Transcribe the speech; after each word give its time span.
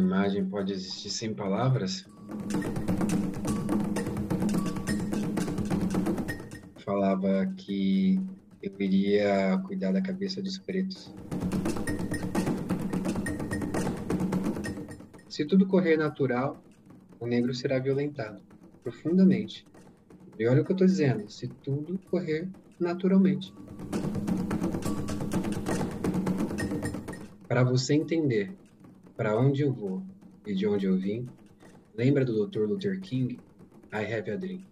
imagem 0.00 0.44
pode 0.44 0.72
existir 0.72 1.10
sem 1.10 1.34
palavras? 1.34 2.06
Falava 6.84 7.46
que 7.56 8.20
eu 8.62 8.72
iria 8.78 9.58
cuidar 9.66 9.92
da 9.92 10.02
cabeça 10.02 10.42
dos 10.42 10.58
pretos. 10.58 11.14
Se 15.28 15.44
tudo 15.44 15.66
correr 15.66 15.96
natural, 15.96 16.60
o 17.20 17.26
negro 17.26 17.54
será 17.54 17.78
violentado 17.78 18.40
profundamente. 18.82 19.66
E 20.38 20.46
olha 20.48 20.62
o 20.62 20.64
que 20.64 20.72
eu 20.72 20.74
estou 20.74 20.86
dizendo: 20.86 21.30
se 21.30 21.46
tudo 21.48 21.98
correr 22.10 22.48
naturalmente. 22.78 23.52
Para 27.46 27.62
você 27.62 27.94
entender 27.94 28.52
para 29.20 29.38
onde 29.38 29.60
eu 29.60 29.70
vou 29.70 30.02
e 30.46 30.54
de 30.54 30.66
onde 30.66 30.86
eu 30.86 30.98
vim, 30.98 31.28
lembra 31.94 32.24
do 32.24 32.46
Dr. 32.46 32.60
Luther 32.60 32.98
King? 33.02 33.38
I 33.92 34.10
have 34.10 34.30
a 34.30 34.34
dream. 34.34 34.64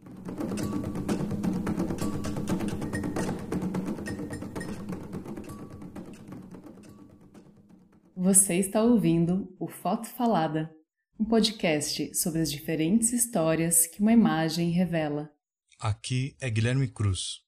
Você 8.16 8.54
está 8.54 8.82
ouvindo 8.82 9.54
o 9.60 9.68
Foto 9.68 10.08
Falada, 10.08 10.74
um 11.20 11.26
podcast 11.26 12.14
sobre 12.14 12.40
as 12.40 12.50
diferentes 12.50 13.12
histórias 13.12 13.86
que 13.86 14.00
uma 14.00 14.14
imagem 14.14 14.70
revela. 14.70 15.30
Aqui 15.78 16.34
é 16.40 16.48
Guilherme 16.48 16.88
Cruz. 16.88 17.42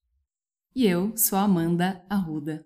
E 0.77 0.87
eu 0.87 1.17
sou 1.17 1.39
Amanda 1.39 2.05
Arruda. 2.11 2.63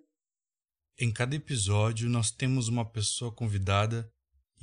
Em 0.98 1.12
cada 1.12 1.36
episódio, 1.36 2.08
nós 2.08 2.32
temos 2.32 2.66
uma 2.66 2.84
pessoa 2.84 3.32
convidada 3.32 4.12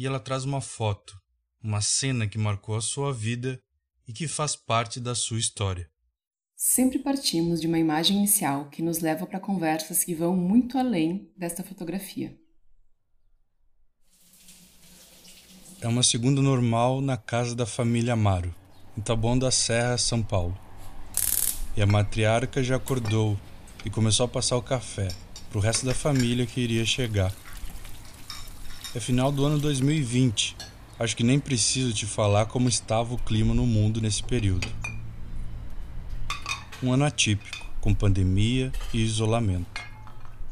e 0.02 0.08
ela 0.08 0.20
traz 0.20 0.46
uma 0.46 0.62
foto, 0.62 1.16
uma 1.64 1.80
cena 1.80 2.28
que 2.28 2.36
marcou 2.36 2.76
a 2.76 2.82
sua 2.82 3.14
vida 3.14 3.62
e 4.08 4.12
que 4.12 4.28
faz 4.28 4.56
parte 4.56 5.00
da 5.00 5.14
sua 5.14 5.38
história. 5.38 5.88
Sempre 6.56 6.98
partimos 6.98 7.62
de 7.62 7.68
uma 7.68 7.78
imagem 7.78 8.18
inicial 8.18 8.68
que 8.70 8.82
nos 8.82 8.98
leva 8.98 9.28
para 9.28 9.40
conversas 9.40 10.04
que 10.04 10.16
vão 10.16 10.36
muito 10.36 10.76
além 10.80 11.32
desta 11.38 11.64
fotografia. 11.64 12.36
É 15.80 15.88
uma 15.88 16.02
segunda 16.02 16.42
normal 16.42 17.00
na 17.00 17.16
casa 17.16 17.56
da 17.56 17.68
família 17.68 18.14
Amaro, 18.14 18.56
em 18.98 19.02
Taboão 19.02 19.38
da 19.38 19.52
Serra, 19.52 20.00
São 20.00 20.24
Paulo. 20.24 20.58
E 21.78 21.82
a 21.82 21.86
matriarca 21.86 22.64
já 22.64 22.78
acordou 22.78 23.40
e 23.86 23.90
começou 23.92 24.26
a 24.26 24.30
passar 24.30 24.58
o 24.58 24.64
café 24.64 25.10
para 25.52 25.60
o 25.60 25.62
resto 25.62 25.86
da 25.86 25.94
família 25.94 26.48
que 26.48 26.60
iria 26.60 26.86
chegar. 26.86 27.32
É 28.94 29.00
final 29.00 29.32
do 29.32 29.46
ano 29.46 29.58
2020. 29.58 30.54
Acho 31.00 31.16
que 31.16 31.24
nem 31.24 31.40
preciso 31.40 31.94
te 31.94 32.06
falar 32.06 32.48
como 32.48 32.68
estava 32.68 33.14
o 33.14 33.18
clima 33.18 33.54
no 33.54 33.66
mundo 33.66 34.02
nesse 34.02 34.22
período. 34.22 34.68
Um 36.84 36.92
ano 36.92 37.06
atípico, 37.06 37.66
com 37.80 37.94
pandemia 37.94 38.70
e 38.94 39.02
isolamento. 39.02 39.82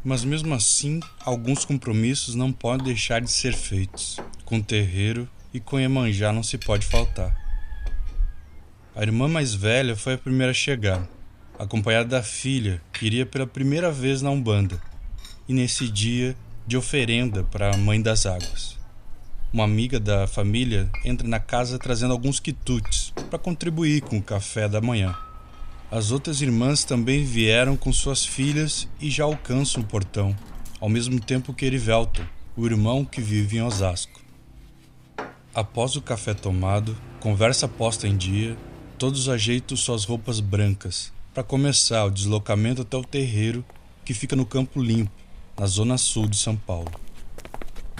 Mas 0.06 0.24
mesmo 0.24 0.54
assim, 0.54 1.02
alguns 1.20 1.66
compromissos 1.66 2.34
não 2.34 2.54
podem 2.54 2.86
deixar 2.86 3.20
de 3.20 3.30
ser 3.30 3.54
feitos. 3.54 4.18
Com 4.46 4.62
terreiro 4.62 5.28
e 5.54 5.60
com 5.60 5.78
Iemanjá 5.78 6.32
não 6.32 6.42
se 6.42 6.58
pode 6.58 6.86
faltar. 6.86 7.36
A 8.96 9.02
irmã 9.02 9.28
mais 9.28 9.54
velha 9.54 9.98
foi 9.98 10.14
a 10.14 10.18
primeira 10.18 10.52
a 10.52 10.56
chegar, 10.56 11.06
acompanhada 11.60 12.08
da 12.08 12.24
filha, 12.24 12.82
que 12.94 13.06
iria 13.06 13.26
pela 13.26 13.46
primeira 13.46 13.92
vez 13.92 14.22
na 14.22 14.30
Umbanda, 14.30 14.82
e 15.46 15.54
nesse 15.54 15.90
dia 15.90 16.38
de 16.70 16.78
oferenda 16.78 17.44
para 17.46 17.74
a 17.74 17.78
Mãe 17.78 18.00
das 18.00 18.28
Águas. 18.28 18.78
Uma 19.52 19.64
amiga 19.64 20.00
da 20.00 20.28
família 20.28 20.88
entra 21.04 21.28
na 21.28 21.40
casa 21.40 21.80
trazendo 21.80 22.12
alguns 22.12 22.40
quitutes 22.40 23.12
para 23.28 23.40
contribuir 23.40 24.02
com 24.02 24.20
o 24.20 24.22
café 24.22 24.70
da 24.70 24.80
manhã. 24.80 25.16
As 25.90 26.12
outras 26.12 26.44
irmãs 26.44 26.84
também 26.84 27.26
vieram 27.26 27.76
com 27.76 27.92
suas 27.92 28.24
filhas 28.24 28.88
e 29.02 29.10
já 29.10 29.24
alcançam 29.24 29.82
o 29.82 29.86
portão, 29.86 30.36
ao 30.80 30.88
mesmo 30.88 31.20
tempo 31.20 31.56
que 31.56 31.66
Erivelton, 31.66 32.22
o 32.56 32.68
irmão 32.68 33.04
que 33.04 33.20
vive 33.20 33.58
em 33.58 33.64
Osasco. 33.64 34.22
Após 35.56 35.96
o 35.96 36.04
café 36.04 36.36
tomado, 36.36 36.96
conversa 37.20 37.68
posta 37.68 38.08
em 38.08 38.16
dia, 38.16 38.56
todos 38.96 39.28
ajeitam 39.28 39.76
suas 39.76 40.06
roupas 40.06 40.40
brancas 40.40 41.12
para 41.34 41.42
começar 41.42 42.06
o 42.06 42.12
deslocamento 42.12 42.84
até 42.84 42.96
o 42.96 43.04
terreiro 43.04 43.66
que 44.06 44.14
fica 44.14 44.36
no 44.36 44.46
Campo 44.46 44.80
Limpo, 44.80 45.19
na 45.60 45.66
zona 45.66 45.98
sul 45.98 46.26
de 46.26 46.38
São 46.38 46.56
Paulo. 46.56 46.90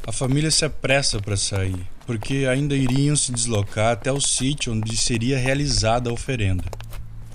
A 0.08 0.14
família 0.14 0.50
se 0.50 0.64
apressa 0.64 1.20
para 1.20 1.36
sair, 1.36 1.86
porque 2.06 2.48
ainda 2.50 2.74
iriam 2.74 3.16
se 3.18 3.34
deslocar 3.34 3.92
até 3.92 4.12
o 4.12 4.22
sítio 4.22 4.72
onde 4.72 4.96
seria 4.96 5.38
realizada 5.38 6.10
a 6.10 6.14
oferenda. 6.14 6.64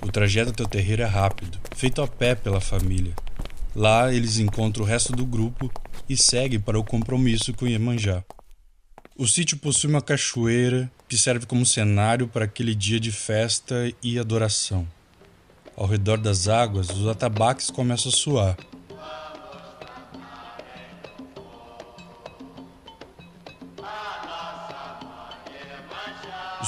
O 0.01 0.11
trajeto 0.11 0.49
até 0.49 0.63
o 0.63 0.67
terreiro 0.67 1.03
é 1.03 1.05
rápido, 1.05 1.59
feito 1.75 2.01
a 2.01 2.07
pé 2.07 2.33
pela 2.33 2.59
família. 2.59 3.13
Lá 3.75 4.11
eles 4.11 4.39
encontram 4.39 4.83
o 4.83 4.87
resto 4.87 5.13
do 5.13 5.25
grupo 5.25 5.71
e 6.09 6.17
seguem 6.17 6.59
para 6.59 6.79
o 6.79 6.83
compromisso 6.83 7.53
com 7.53 7.67
Iemanjá. 7.67 8.23
O 9.15 9.27
sítio 9.27 9.57
possui 9.57 9.89
uma 9.89 10.01
cachoeira 10.01 10.91
que 11.07 11.17
serve 11.17 11.45
como 11.45 11.65
cenário 11.65 12.27
para 12.27 12.45
aquele 12.45 12.73
dia 12.73 12.99
de 12.99 13.11
festa 13.11 13.93
e 14.01 14.17
adoração. 14.17 14.87
Ao 15.77 15.85
redor 15.85 16.17
das 16.17 16.47
águas, 16.47 16.89
os 16.89 17.07
atabaques 17.07 17.69
começam 17.69 18.11
a 18.11 18.15
suar. 18.15 18.57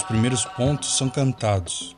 Primeiros 0.07 0.45
pontos 0.45 0.97
são 0.97 1.09
cantados, 1.09 1.95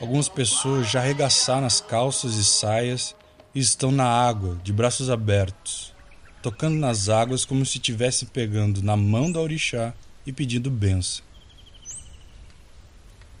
Algumas 0.00 0.28
pessoas 0.28 0.88
já 0.88 1.00
arregaçaram 1.00 1.66
as 1.66 1.80
calças 1.80 2.36
e 2.36 2.44
saias 2.44 3.16
e 3.52 3.58
estão 3.58 3.90
na 3.90 4.06
água, 4.06 4.56
de 4.62 4.72
braços 4.72 5.10
abertos, 5.10 5.92
tocando 6.40 6.76
nas 6.76 7.08
águas 7.08 7.44
como 7.44 7.66
se 7.66 7.78
estivesse 7.78 8.26
pegando 8.26 8.80
na 8.80 8.96
mão 8.96 9.30
da 9.30 9.40
orixá 9.40 9.92
e 10.24 10.32
pedindo 10.32 10.70
benção. 10.70 11.24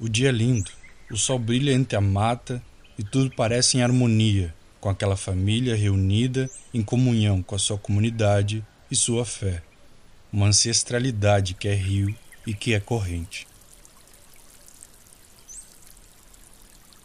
O 0.00 0.08
dia 0.08 0.30
é 0.30 0.32
lindo, 0.32 0.70
o 1.12 1.16
sol 1.16 1.38
brilha 1.38 1.72
entre 1.72 1.96
a 1.96 2.00
mata 2.00 2.60
e 2.98 3.04
tudo 3.04 3.30
parece 3.36 3.78
em 3.78 3.82
harmonia 3.82 4.52
com 4.80 4.88
aquela 4.88 5.16
família 5.16 5.76
reunida 5.76 6.50
em 6.72 6.82
comunhão 6.82 7.42
com 7.42 7.54
a 7.54 7.58
sua 7.58 7.78
comunidade 7.78 8.64
e 8.90 8.96
sua 8.96 9.24
fé. 9.24 9.62
Uma 10.32 10.46
ancestralidade 10.46 11.54
que 11.54 11.68
é 11.68 11.74
rio 11.74 12.14
e 12.46 12.52
que 12.54 12.74
é 12.74 12.80
corrente. 12.80 13.47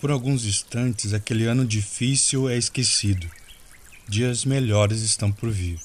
Por 0.03 0.11
alguns 0.11 0.43
instantes, 0.43 1.13
aquele 1.13 1.45
ano 1.45 1.65
difícil 1.65 2.49
é 2.49 2.57
esquecido. 2.57 3.25
Dias 4.05 4.43
melhores 4.43 4.99
estão 4.99 5.31
por 5.31 5.49
vir. 5.49 5.79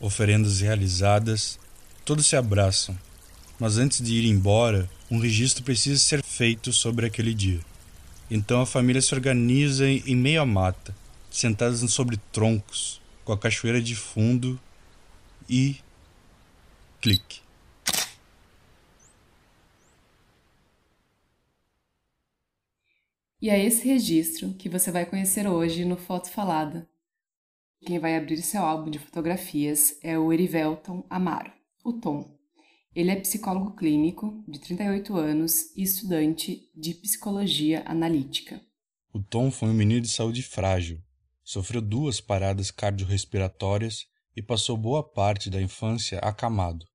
Oferendas 0.00 0.60
realizadas, 0.60 1.58
todos 2.04 2.28
se 2.28 2.36
abraçam, 2.36 2.96
mas 3.58 3.78
antes 3.78 4.00
de 4.00 4.14
ir 4.14 4.26
embora, 4.26 4.88
um 5.10 5.18
registro 5.18 5.64
precisa 5.64 5.98
ser 5.98 6.22
feito 6.22 6.72
sobre 6.72 7.06
aquele 7.06 7.34
dia. 7.34 7.60
Então 8.30 8.60
a 8.60 8.66
família 8.66 9.02
se 9.02 9.12
organiza 9.12 9.88
em 9.88 10.14
meio 10.14 10.40
à 10.40 10.46
mata, 10.46 10.94
sentadas 11.32 11.80
sobre 11.90 12.16
troncos, 12.30 13.00
com 13.24 13.32
a 13.32 13.38
cachoeira 13.38 13.82
de 13.82 13.96
fundo 13.96 14.56
e. 15.50 15.78
clique. 17.00 17.43
E 23.44 23.50
é 23.50 23.62
esse 23.62 23.86
registro 23.86 24.54
que 24.54 24.70
você 24.70 24.90
vai 24.90 25.04
conhecer 25.04 25.46
hoje 25.46 25.84
no 25.84 25.98
Foto 25.98 26.30
Falada. 26.30 26.88
Quem 27.84 27.98
vai 27.98 28.16
abrir 28.16 28.40
seu 28.40 28.62
álbum 28.62 28.90
de 28.90 28.98
fotografias 28.98 29.98
é 30.02 30.18
o 30.18 30.32
Erivelton 30.32 31.04
Amaro, 31.10 31.52
o 31.84 31.92
Tom. 31.92 32.38
Ele 32.94 33.10
é 33.10 33.16
psicólogo 33.16 33.76
clínico, 33.76 34.42
de 34.48 34.58
38 34.60 35.14
anos 35.14 35.76
e 35.76 35.82
estudante 35.82 36.70
de 36.74 36.94
psicologia 36.94 37.84
analítica. 37.86 38.62
O 39.12 39.22
Tom 39.22 39.50
foi 39.50 39.68
um 39.68 39.74
menino 39.74 40.00
de 40.00 40.08
saúde 40.08 40.42
frágil. 40.42 41.02
Sofreu 41.42 41.82
duas 41.82 42.22
paradas 42.22 42.70
cardiorrespiratórias 42.70 44.06
e 44.34 44.40
passou 44.40 44.74
boa 44.74 45.02
parte 45.06 45.50
da 45.50 45.60
infância 45.60 46.18
acamado. 46.20 46.86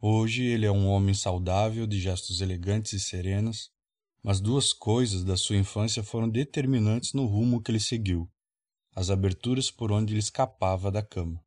Hoje 0.00 0.44
ele 0.44 0.64
é 0.64 0.72
um 0.72 0.88
homem 0.88 1.12
saudável, 1.12 1.86
de 1.86 2.00
gestos 2.00 2.40
elegantes 2.40 2.94
e 2.94 3.00
serenos, 3.00 3.71
mas 4.22 4.40
duas 4.40 4.72
coisas 4.72 5.24
da 5.24 5.36
sua 5.36 5.56
infância 5.56 6.02
foram 6.02 6.28
determinantes 6.28 7.12
no 7.12 7.26
rumo 7.26 7.60
que 7.60 7.70
ele 7.70 7.80
seguiu: 7.80 8.28
as 8.94 9.10
aberturas 9.10 9.70
por 9.70 9.90
onde 9.90 10.12
ele 10.12 10.20
escapava 10.20 10.90
da 10.90 11.02
cama. 11.02 11.42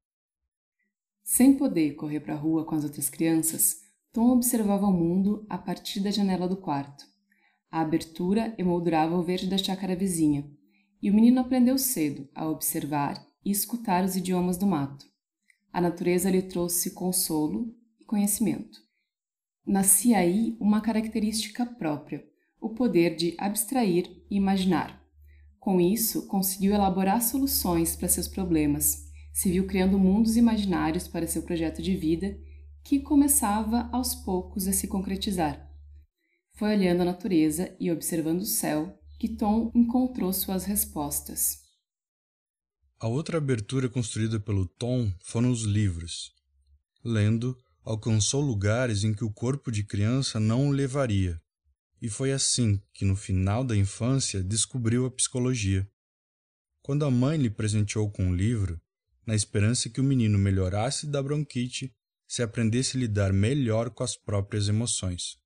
Sem 1.24 1.57
poder 1.57 1.95
correr 1.95 2.19
para 2.19 2.33
a 2.33 2.38
rua 2.38 2.66
com 2.66 2.75
as 2.75 2.83
outras 2.83 3.10
crianças, 3.10 3.77
Tom 4.12 4.30
observava 4.31 4.86
o 4.86 4.94
mundo 4.94 5.45
a 5.50 5.57
partir 5.57 6.00
da 6.00 6.12
janela 6.12 6.48
do 6.48 6.57
quarto. 6.57 7.06
A 7.72 7.81
abertura 7.81 8.54
emoldurava 8.57 9.16
o 9.18 9.24
verde 9.24 9.48
da 9.48 9.57
chácara 9.57 9.95
vizinha, 9.95 10.50
e 11.01 11.10
o 11.10 11.13
menino 11.13 11.42
aprendeu 11.42 11.77
cedo 11.77 12.30
a 12.33 12.48
observar 12.48 13.25
e 13.44 13.51
escutar 13.51 14.04
os 14.04 14.16
idiomas 14.16 14.57
do 14.57 14.66
mato. 14.66 15.06
a 15.74 15.81
natureza 15.81 16.30
lhe 16.30 16.42
trouxe 16.42 16.92
consolo 16.92 17.75
e 18.00 18.06
conhecimento. 18.06 18.80
Nascia 19.68 20.19
aí 20.19 20.56
uma 20.57 20.80
característica 20.80 21.66
própria, 21.66 22.25
o 22.65 22.73
poder 22.73 23.15
de 23.15 23.35
abstrair 23.38 24.09
e 24.29 24.35
imaginar. 24.38 25.00
Com 25.59 25.79
isso, 25.79 26.27
conseguiu 26.27 26.73
elaborar 26.73 27.21
soluções 27.21 27.95
para 27.95 28.07
seus 28.07 28.27
problemas, 28.27 29.06
se 29.31 29.51
viu 29.51 29.67
criando 29.67 30.00
mundos 30.00 30.35
imaginários 30.35 31.07
para 31.07 31.27
seu 31.27 31.44
projeto 31.44 31.81
de 31.81 31.95
vida, 31.95 32.38
que 32.83 33.00
começava 33.00 33.89
aos 33.91 34.15
poucos 34.15 34.67
a 34.67 34.73
se 34.73 34.88
concretizar. 34.88 35.69
Foi 36.56 36.75
olhando 36.75 37.01
a 37.01 37.06
natureza 37.06 37.75
e 37.79 37.91
observando 37.91 38.41
o 38.41 38.45
céu 38.45 38.97
que 39.19 39.29
Tom 39.29 39.71
encontrou 39.75 40.31
suas 40.33 40.65
respostas. 40.65 41.59
A 43.00 43.07
outra 43.07 43.38
abertura 43.38 43.89
construída 43.89 44.39
pelo 44.39 44.67
Tom 44.67 45.12
foram 45.19 45.51
os 45.51 45.63
livros. 45.63 46.31
Lendo, 47.03 47.56
alcançou 47.83 48.41
lugares 48.41 49.03
em 49.03 49.13
que 49.13 49.23
o 49.23 49.31
corpo 49.31 49.71
de 49.71 49.83
criança 49.83 50.39
não 50.39 50.69
o 50.69 50.71
levaria. 50.71 51.39
E 52.06 52.07
foi 52.07 52.31
assim 52.31 52.80
que, 52.94 53.04
no 53.04 53.16
final 53.16 53.63
da 53.63 53.75
infância, 53.75 54.44
descobriu 54.44 55.07
a 55.07 55.12
psicologia. 55.12 55.90
Quando 56.84 57.04
a 57.04 57.10
mãe 57.10 57.36
lhe 57.36 57.50
presenteou 57.50 58.12
com 58.12 58.25
um 58.25 58.36
livro, 58.36 58.80
na 59.25 59.34
esperança 59.34 59.90
que 59.90 60.00
o 60.00 60.04
menino 60.04 60.38
melhorasse 60.38 61.07
da 61.07 61.24
bronquite 61.24 61.92
se 62.28 62.44
aprendesse 62.44 62.96
a 62.96 63.00
lidar 63.00 63.34
melhor 63.34 63.90
com 63.90 64.04
as 64.04 64.16
próprias 64.16 64.69
emoções. 64.69 65.40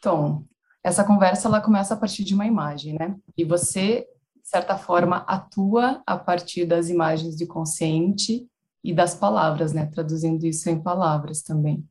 Tom, 0.00 0.44
essa 0.82 1.04
conversa 1.04 1.46
ela 1.46 1.60
começa 1.60 1.94
a 1.94 1.96
partir 1.96 2.24
de 2.24 2.34
uma 2.34 2.44
imagem, 2.44 2.94
né? 2.98 3.16
E 3.38 3.44
você, 3.44 4.04
de 4.42 4.48
certa 4.48 4.76
forma, 4.76 5.18
atua 5.18 6.02
a 6.04 6.16
partir 6.16 6.66
das 6.66 6.88
imagens 6.88 7.36
de 7.36 7.46
consciente 7.46 8.44
e 8.82 8.92
das 8.92 9.14
palavras, 9.14 9.72
né? 9.72 9.86
Traduzindo 9.86 10.44
isso 10.44 10.68
em 10.68 10.82
palavras 10.82 11.42
também. 11.42 11.88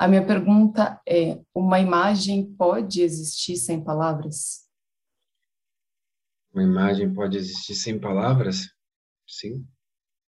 A 0.00 0.08
minha 0.08 0.26
pergunta 0.26 0.98
é: 1.06 1.38
uma 1.54 1.78
imagem 1.78 2.54
pode 2.54 3.02
existir 3.02 3.58
sem 3.58 3.84
palavras? 3.84 4.66
Uma 6.54 6.62
imagem 6.62 7.12
pode 7.12 7.36
existir 7.36 7.74
sem 7.74 8.00
palavras? 8.00 8.70
Sim, 9.28 9.68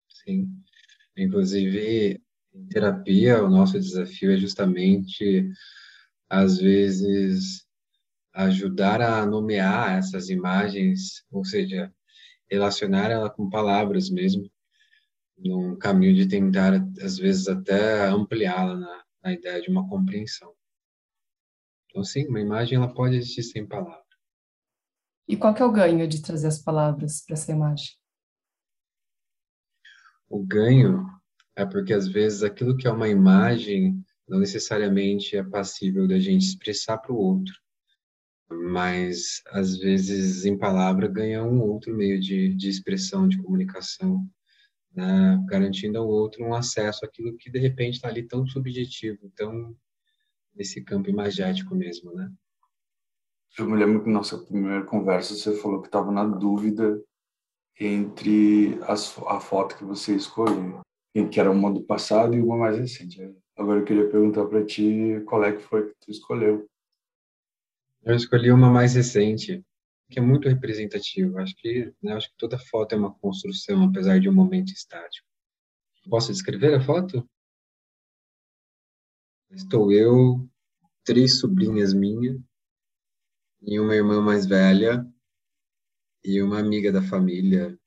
sim. 0.10 0.50
Inclusive, 1.16 2.20
em 2.52 2.68
terapia, 2.68 3.44
o 3.44 3.48
nosso 3.48 3.80
desafio 3.80 4.32
é 4.32 4.38
justamente 4.38 5.52
às 6.28 6.58
vezes, 6.58 7.64
ajudar 8.34 9.04
a 9.04 9.24
nomear 9.24 10.00
essas 10.00 10.30
imagens, 10.30 11.24
ou 11.32 11.46
seja, 11.46 11.94
relacionar 12.50 13.12
ela 13.12 13.30
com 13.30 13.48
palavras 13.48 14.10
mesmo, 14.10 14.50
num 15.38 15.78
caminho 15.78 16.16
de 16.16 16.28
tentar, 16.28 16.74
às 17.04 17.20
vezes, 17.20 17.48
até 17.48 18.08
ampliá-la 18.08 18.76
na, 18.76 19.04
na 19.24 19.34
ideia 19.34 19.62
de 19.62 19.70
uma 19.70 19.88
compreensão. 19.88 20.54
Então, 21.90 22.04
sim, 22.04 22.28
uma 22.28 22.40
imagem 22.40 22.78
ela 22.78 22.94
pode 22.94 23.16
existir 23.16 23.44
sem 23.44 23.68
palavra. 23.68 24.04
E 25.28 25.38
qual 25.38 25.54
que 25.54 25.62
é 25.62 25.66
o 25.66 25.72
ganho 25.72 26.08
de 26.08 26.22
trazer 26.22 26.48
as 26.48 26.62
palavras 26.62 27.24
para 27.26 27.34
essa 27.34 27.52
imagem? 27.52 27.96
O 30.28 30.44
ganho 30.44 31.06
é 31.56 31.66
porque, 31.66 31.94
às 31.94 32.08
vezes, 32.08 32.44
aquilo 32.44 32.78
que 32.78 32.88
é 32.88 32.92
uma 32.92 33.10
imagem 33.10 34.04
não 34.30 34.40
necessariamente 34.40 35.36
é 35.36 35.44
passível 35.44 36.08
da 36.08 36.20
gente 36.20 36.46
expressar 36.46 37.00
para 37.00 37.12
o 37.12 37.18
outro, 37.18 37.54
mas 38.50 39.42
às 39.48 39.78
vezes 39.78 40.46
em 40.46 40.58
palavra 40.58 41.08
ganha 41.08 41.44
um 41.44 41.62
outro 41.62 41.96
meio 41.96 42.20
de, 42.20 42.54
de 42.54 42.70
expressão, 42.70 43.28
de 43.28 43.42
comunicação, 43.42 44.28
né? 44.94 45.44
garantindo 45.48 45.98
ao 45.98 46.08
outro 46.08 46.44
um 46.44 46.54
acesso 46.54 47.06
àquilo 47.06 47.36
que 47.38 47.50
de 47.50 47.60
repente 47.60 47.96
está 47.96 48.08
ali 48.08 48.24
tão 48.24 48.46
subjetivo, 48.48 49.32
tão 49.36 49.76
nesse 50.56 50.84
campo 50.84 51.10
imagético 51.10 51.76
mesmo, 51.76 52.14
né? 52.14 52.32
Eu 53.58 53.66
me 53.66 53.78
lembro 53.78 54.04
que 54.04 54.08
na 54.08 54.20
nossa 54.20 54.38
primeira 54.38 54.84
conversa 54.84 55.34
você 55.34 55.56
falou 55.58 55.82
que 55.82 55.88
estava 55.88 56.12
na 56.12 56.24
dúvida 56.24 57.02
entre 57.80 58.78
as, 58.84 59.18
a 59.26 59.40
foto 59.40 59.78
que 59.78 59.84
você 59.84 60.16
escolheu, 60.16 60.82
que 61.32 61.40
era 61.40 61.50
uma 61.50 61.72
do 61.72 61.82
passado 61.82 62.36
e 62.36 62.42
uma 62.42 62.58
mais 62.58 62.78
recente. 62.78 63.36
Agora 63.58 63.80
eu 63.80 63.86
queria 63.86 64.10
perguntar 64.10 64.46
para 64.46 64.66
ti 64.66 65.22
qual 65.26 65.44
é 65.44 65.54
que 65.54 65.64
foi 65.64 65.88
que 65.88 65.96
tu 66.00 66.12
escolheu. 66.12 66.70
Eu 68.04 68.16
escolhi 68.16 68.52
uma 68.52 68.70
mais 68.70 68.96
recente, 68.96 69.64
que 70.10 70.20
é 70.20 70.22
muito 70.22 70.48
representativa. 70.48 71.42
Acho 71.42 71.56
que, 71.56 71.94
né, 72.02 72.14
acho 72.14 72.30
que 72.30 72.38
toda 72.38 72.58
foto 72.58 72.94
é 72.94 72.98
uma 72.98 73.14
construção, 73.14 73.84
apesar 73.84 74.20
de 74.20 74.30
um 74.30 74.34
momento 74.34 74.72
estático. 74.72 75.28
Posso 76.10 76.32
descrever 76.32 76.74
a 76.76 76.82
foto? 76.82 77.28
Estou 79.52 79.92
eu, 79.92 80.48
três 81.04 81.40
sobrinhas 81.40 81.94
minhas 81.94 82.40
e 83.62 83.80
uma 83.80 83.96
irmã 83.96 84.22
mais 84.22 84.46
velha 84.46 85.06
e 86.24 86.42
uma 86.42 86.60
amiga 86.60 86.92
da 86.92 87.02
família. 87.02 87.78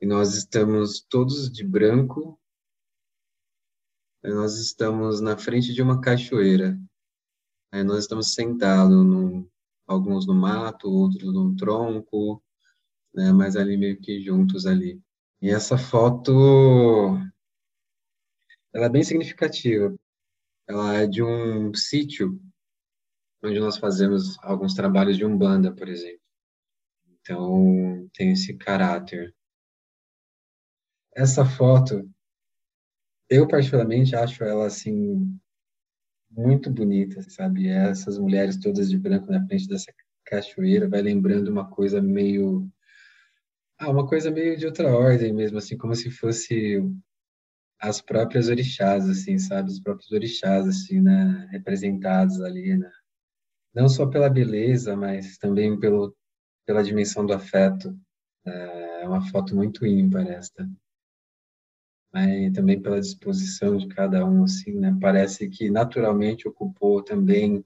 E 0.00 0.06
nós 0.06 0.34
estamos 0.34 1.00
todos 1.00 1.50
de 1.50 1.64
branco 1.64 2.38
nós 4.34 4.58
estamos 4.58 5.20
na 5.20 5.36
frente 5.36 5.72
de 5.72 5.82
uma 5.82 6.00
cachoeira. 6.00 6.78
nós 7.84 8.00
estamos 8.00 8.34
sentados, 8.34 9.04
num, 9.04 9.48
alguns 9.86 10.26
no 10.26 10.34
mato, 10.34 10.90
outros 10.90 11.32
num 11.32 11.54
tronco, 11.54 12.42
né, 13.14 13.32
mas 13.32 13.56
ali 13.56 13.76
meio 13.76 14.00
que 14.00 14.20
juntos 14.20 14.66
ali. 14.66 15.00
E 15.40 15.50
essa 15.50 15.78
foto, 15.78 16.32
ela 18.72 18.86
é 18.86 18.88
bem 18.88 19.02
significativa. 19.02 19.94
Ela 20.68 20.94
é 20.94 21.06
de 21.06 21.22
um 21.22 21.72
sítio 21.74 22.40
onde 23.42 23.60
nós 23.60 23.76
fazemos 23.76 24.36
alguns 24.42 24.74
trabalhos 24.74 25.16
de 25.16 25.24
umbanda, 25.24 25.72
por 25.72 25.88
exemplo. 25.88 26.20
Então, 27.20 28.08
tem 28.14 28.32
esse 28.32 28.56
caráter. 28.56 29.34
Essa 31.14 31.44
foto 31.44 32.08
eu 33.28 33.46
particularmente 33.48 34.14
acho 34.14 34.44
ela 34.44 34.66
assim 34.66 35.38
muito 36.36 36.70
bonita, 36.70 37.22
sabe? 37.30 37.68
Essas 37.68 38.18
mulheres 38.18 38.58
todas 38.58 38.90
de 38.90 38.98
branco 38.98 39.30
na 39.30 39.44
frente 39.46 39.66
dessa 39.66 39.92
cachoeira 40.24 40.88
vai 40.88 41.00
lembrando 41.00 41.48
uma 41.48 41.68
coisa 41.68 42.02
meio 42.02 42.70
ah, 43.78 43.90
uma 43.90 44.06
coisa 44.06 44.30
meio 44.30 44.56
de 44.56 44.66
outra 44.66 44.88
ordem 44.88 45.32
mesmo, 45.32 45.58
assim, 45.58 45.76
como 45.76 45.94
se 45.94 46.10
fosse 46.10 46.82
as 47.78 48.00
próprias 48.00 48.48
orixás, 48.48 49.08
assim, 49.08 49.38
sabe? 49.38 49.70
Os 49.70 49.80
próprios 49.80 50.10
orixás, 50.12 50.66
assim, 50.66 51.00
né? 51.00 51.46
Representados 51.50 52.40
ali, 52.40 52.76
né? 52.76 52.90
Não 53.74 53.88
só 53.88 54.06
pela 54.06 54.30
beleza, 54.30 54.96
mas 54.96 55.36
também 55.38 55.78
pelo, 55.78 56.16
pela 56.66 56.82
dimensão 56.82 57.26
do 57.26 57.34
afeto. 57.34 57.94
É 58.46 59.06
uma 59.06 59.20
foto 59.30 59.54
muito 59.54 59.84
ímpar 59.86 60.26
esta 60.26 60.66
né, 62.16 62.46
e 62.46 62.52
também 62.52 62.80
pela 62.80 63.00
disposição 63.00 63.76
de 63.76 63.86
cada 63.88 64.24
um, 64.26 64.44
assim, 64.44 64.72
né, 64.72 64.96
parece 65.00 65.48
que 65.48 65.70
naturalmente 65.70 66.48
ocupou 66.48 67.02
também 67.02 67.64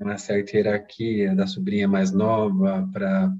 uma 0.00 0.18
certa 0.18 0.56
hierarquia 0.56 1.34
da 1.34 1.46
sobrinha 1.46 1.88
mais 1.88 2.12
nova 2.12 2.88
para 2.92 3.34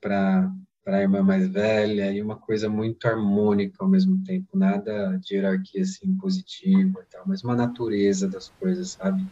para 0.00 0.52
para 0.84 0.98
a 0.98 1.02
irmã 1.02 1.22
mais 1.22 1.48
velha 1.48 2.12
e 2.12 2.22
uma 2.22 2.36
coisa 2.38 2.68
muito 2.68 3.06
harmônica 3.06 3.76
ao 3.84 3.88
mesmo 3.90 4.22
tempo, 4.24 4.58
nada 4.58 5.18
de 5.18 5.36
hierarquia 5.36 5.82
assim 5.82 6.16
positiva 6.18 7.02
e 7.02 7.06
tal, 7.10 7.24
mas 7.26 7.44
uma 7.44 7.56
natureza 7.56 8.28
das 8.28 8.48
coisas, 8.50 8.94
sabe? 8.94 9.30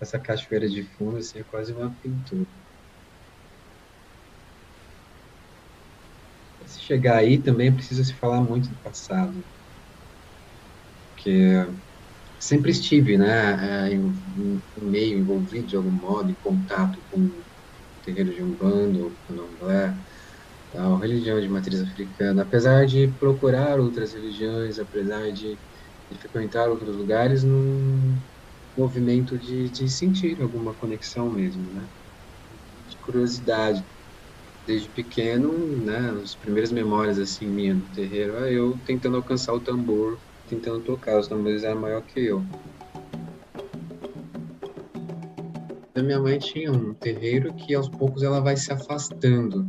Essa 0.00 0.18
cachoeira 0.20 0.68
de 0.68 0.84
fundo 0.84 1.18
assim, 1.18 1.38
é 1.38 1.44
quase 1.44 1.72
uma 1.74 1.94
pintura. 1.96 2.50
Se 6.68 6.80
chegar 6.82 7.18
aí 7.18 7.42
também 7.42 7.74
precisa 7.74 8.04
se 8.04 8.14
falar 8.16 8.42
muito 8.42 8.68
do 8.70 8.76
passado. 8.78 9.46
Porque 11.14 11.30
sempre 12.38 12.70
estive, 12.72 13.18
né, 13.18 13.88
é, 13.90 13.94
em, 13.94 14.00
em, 14.02 14.64
meio, 14.76 15.18
envolvido 15.18 15.66
de 15.68 15.76
algum 15.76 15.92
modo, 15.92 16.30
em 16.32 16.36
contato 16.36 17.04
com 17.10 17.44
terreiro 18.02 18.32
de 18.34 18.42
Umbanda, 18.44 18.98
Candomblé, 19.26 19.96
tal, 20.70 20.98
religião 20.98 21.40
de 21.40 21.48
matriz 21.48 21.80
africana. 21.82 22.42
Apesar 22.44 22.86
de 22.86 23.08
procurar 23.18 23.80
outras 23.80 24.14
religiões, 24.14 24.78
apesar 24.78 25.32
de, 25.32 25.60
de 26.10 26.18
frequentar 26.20 26.70
outros 26.70 26.96
lugares, 26.96 27.44
num 27.44 28.22
movimento 28.76 29.38
de, 29.38 29.70
de 29.70 29.88
sentir 29.90 30.40
alguma 30.42 30.74
conexão 30.76 31.30
mesmo, 31.32 31.72
né? 31.72 31.90
De 32.86 32.98
curiosidade 32.98 33.84
desde 34.68 34.90
pequeno, 34.90 35.66
né, 35.78 36.10
as 36.22 36.36
primeiras 36.36 36.70
memórias 36.70 37.18
assim 37.18 37.48
minha 37.48 37.74
do 37.74 37.86
terreiro 37.86 38.36
é 38.36 38.52
eu 38.52 38.78
tentando 38.84 39.16
alcançar 39.16 39.54
o 39.54 39.60
tambor, 39.60 40.20
tentando 40.46 40.80
tocar, 40.80 41.18
os 41.18 41.26
tambores 41.26 41.64
eram 41.64 41.80
maior 41.80 42.02
que 42.02 42.20
eu. 42.20 42.44
A 45.94 46.02
minha 46.02 46.20
mãe 46.20 46.38
tinha 46.38 46.70
um 46.70 46.92
terreiro 46.92 47.54
que 47.54 47.74
aos 47.74 47.88
poucos 47.88 48.22
ela 48.22 48.40
vai 48.40 48.58
se 48.58 48.70
afastando. 48.70 49.66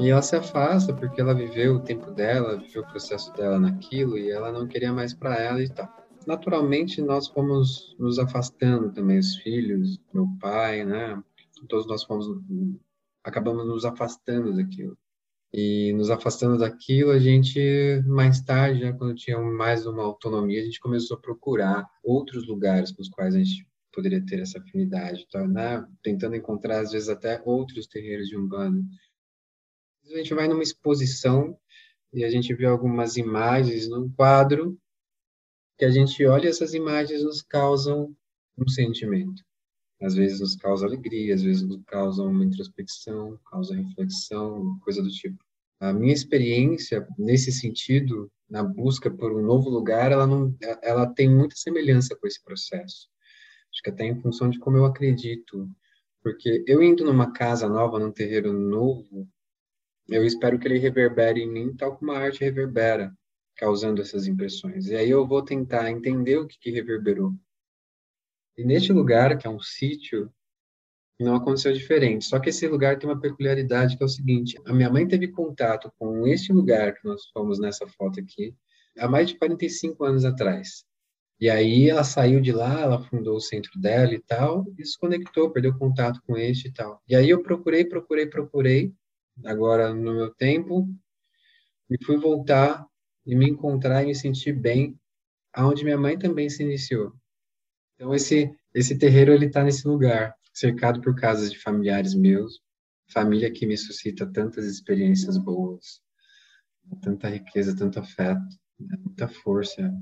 E 0.00 0.10
ela 0.10 0.20
se 0.20 0.34
afasta 0.34 0.92
porque 0.92 1.20
ela 1.20 1.32
viveu 1.32 1.76
o 1.76 1.80
tempo 1.80 2.10
dela, 2.10 2.56
viveu 2.56 2.82
o 2.82 2.86
processo 2.88 3.32
dela 3.34 3.58
naquilo 3.58 4.18
e 4.18 4.30
ela 4.30 4.50
não 4.50 4.66
queria 4.66 4.92
mais 4.92 5.14
para 5.14 5.36
ela 5.36 5.62
e 5.62 5.68
tal. 5.68 5.88
Naturalmente, 6.26 7.00
nós 7.00 7.28
fomos 7.28 7.96
nos 8.00 8.18
afastando 8.18 8.90
também, 8.90 9.18
os 9.18 9.36
filhos, 9.36 10.00
meu 10.12 10.26
pai, 10.40 10.84
né? 10.84 11.22
Todos 11.68 11.86
nós 11.86 12.02
fomos, 12.02 12.26
acabamos 13.28 13.66
nos 13.66 13.84
afastando 13.84 14.54
daquilo. 14.54 14.96
E 15.52 15.92
nos 15.94 16.10
afastando 16.10 16.58
daquilo, 16.58 17.10
a 17.10 17.18
gente, 17.18 17.58
mais 18.06 18.40
tarde, 18.42 18.80
né, 18.80 18.92
quando 18.92 19.14
tinha 19.14 19.38
mais 19.40 19.86
uma 19.86 20.02
autonomia, 20.02 20.60
a 20.60 20.64
gente 20.64 20.80
começou 20.80 21.16
a 21.16 21.20
procurar 21.20 21.86
outros 22.04 22.46
lugares 22.46 22.92
com 22.92 23.00
os 23.00 23.08
quais 23.08 23.34
a 23.34 23.38
gente 23.38 23.66
poderia 23.92 24.24
ter 24.24 24.40
essa 24.40 24.58
afinidade, 24.58 25.26
tá, 25.30 25.46
né? 25.46 25.86
tentando 26.02 26.36
encontrar, 26.36 26.80
às 26.80 26.92
vezes, 26.92 27.08
até 27.08 27.40
outros 27.44 27.86
terreiros 27.86 28.28
de 28.28 28.36
Umbanda. 28.36 28.80
A 30.04 30.16
gente 30.18 30.34
vai 30.34 30.46
numa 30.48 30.62
exposição 30.62 31.58
e 32.12 32.24
a 32.24 32.30
gente 32.30 32.54
vê 32.54 32.66
algumas 32.66 33.16
imagens 33.16 33.88
num 33.88 34.10
quadro 34.10 34.78
que 35.78 35.84
a 35.84 35.90
gente 35.90 36.24
olha 36.26 36.48
essas 36.48 36.74
imagens 36.74 37.22
nos 37.22 37.42
causam 37.42 38.14
um 38.58 38.68
sentimento. 38.68 39.42
Às 40.00 40.14
vezes 40.14 40.40
nos 40.40 40.56
causa 40.56 40.86
alegria, 40.86 41.34
às 41.34 41.42
vezes 41.42 41.62
nos 41.62 41.82
causa 41.84 42.22
uma 42.22 42.44
introspecção, 42.44 43.38
causa 43.50 43.74
reflexão, 43.74 44.78
coisa 44.80 45.02
do 45.02 45.10
tipo. 45.10 45.44
A 45.80 45.92
minha 45.92 46.12
experiência 46.12 47.06
nesse 47.18 47.52
sentido, 47.52 48.30
na 48.48 48.62
busca 48.62 49.10
por 49.10 49.32
um 49.32 49.42
novo 49.42 49.68
lugar, 49.68 50.12
ela 50.12 50.26
não, 50.26 50.54
ela 50.82 51.06
tem 51.06 51.28
muita 51.28 51.56
semelhança 51.56 52.16
com 52.16 52.26
esse 52.26 52.42
processo. 52.42 53.08
Acho 53.72 53.82
que 53.82 53.90
até 53.90 54.04
em 54.04 54.20
função 54.20 54.48
de 54.48 54.58
como 54.58 54.76
eu 54.76 54.84
acredito, 54.84 55.68
porque 56.22 56.64
eu 56.66 56.82
indo 56.82 57.04
numa 57.04 57.32
casa 57.32 57.68
nova, 57.68 57.98
num 57.98 58.12
terreiro 58.12 58.52
novo, 58.52 59.28
eu 60.08 60.24
espero 60.24 60.58
que 60.58 60.66
ele 60.66 60.78
reverbere 60.78 61.42
em 61.42 61.50
mim 61.50 61.74
tal 61.76 61.96
como 61.96 62.12
a 62.12 62.18
arte 62.18 62.40
reverbera, 62.40 63.12
causando 63.56 64.00
essas 64.00 64.26
impressões. 64.26 64.86
E 64.86 64.96
aí 64.96 65.10
eu 65.10 65.26
vou 65.26 65.44
tentar 65.44 65.90
entender 65.90 66.38
o 66.38 66.46
que, 66.46 66.58
que 66.58 66.70
reverberou. 66.70 67.32
E 68.58 68.64
neste 68.64 68.92
lugar, 68.92 69.38
que 69.38 69.46
é 69.46 69.50
um 69.50 69.60
sítio, 69.60 70.32
não 71.20 71.36
aconteceu 71.36 71.72
diferente. 71.72 72.24
Só 72.24 72.40
que 72.40 72.50
esse 72.50 72.66
lugar 72.66 72.98
tem 72.98 73.08
uma 73.08 73.20
peculiaridade 73.20 73.96
que 73.96 74.02
é 74.02 74.06
o 74.06 74.08
seguinte: 74.08 74.60
a 74.66 74.72
minha 74.72 74.90
mãe 74.90 75.06
teve 75.06 75.28
contato 75.28 75.92
com 75.96 76.26
este 76.26 76.52
lugar 76.52 76.94
que 76.94 77.06
nós 77.06 77.26
fomos 77.32 77.60
nessa 77.60 77.86
foto 77.86 78.18
aqui 78.18 78.52
há 78.98 79.08
mais 79.08 79.28
de 79.28 79.38
45 79.38 80.04
anos 80.04 80.24
atrás. 80.24 80.84
E 81.40 81.48
aí 81.48 81.88
ela 81.88 82.02
saiu 82.02 82.40
de 82.40 82.50
lá, 82.50 82.80
ela 82.80 83.00
fundou 83.00 83.36
o 83.36 83.40
centro 83.40 83.70
dela 83.80 84.12
e 84.12 84.18
tal, 84.18 84.66
e 84.76 84.84
se 84.84 84.98
conectou, 84.98 85.50
perdeu 85.52 85.72
contato 85.78 86.20
com 86.26 86.36
este 86.36 86.66
e 86.66 86.72
tal. 86.72 87.00
E 87.08 87.14
aí 87.14 87.30
eu 87.30 87.40
procurei, 87.42 87.84
procurei, 87.84 88.26
procurei, 88.26 88.92
agora 89.44 89.94
no 89.94 90.14
meu 90.14 90.34
tempo, 90.34 90.88
e 91.88 92.04
fui 92.04 92.16
voltar 92.16 92.84
e 93.24 93.36
me 93.36 93.48
encontrar 93.48 94.02
e 94.02 94.06
me 94.06 94.14
sentir 94.16 94.52
bem 94.52 94.98
aonde 95.52 95.84
minha 95.84 95.96
mãe 95.96 96.18
também 96.18 96.50
se 96.50 96.64
iniciou. 96.64 97.12
Então 97.98 98.14
esse 98.14 98.54
esse 98.72 98.96
terreiro 98.96 99.32
ele 99.32 99.46
está 99.46 99.64
nesse 99.64 99.88
lugar, 99.88 100.32
cercado 100.54 101.00
por 101.00 101.16
casas 101.16 101.50
de 101.50 101.58
familiares 101.58 102.14
meus, 102.14 102.60
família 103.10 103.50
que 103.50 103.66
me 103.66 103.76
suscita 103.76 104.24
tantas 104.24 104.66
experiências 104.66 105.36
boas, 105.36 106.00
tanta 107.02 107.28
riqueza, 107.28 107.74
tanto 107.74 107.98
afeto, 107.98 108.40
né, 108.78 108.96
muita 109.04 109.26
força, 109.26 109.92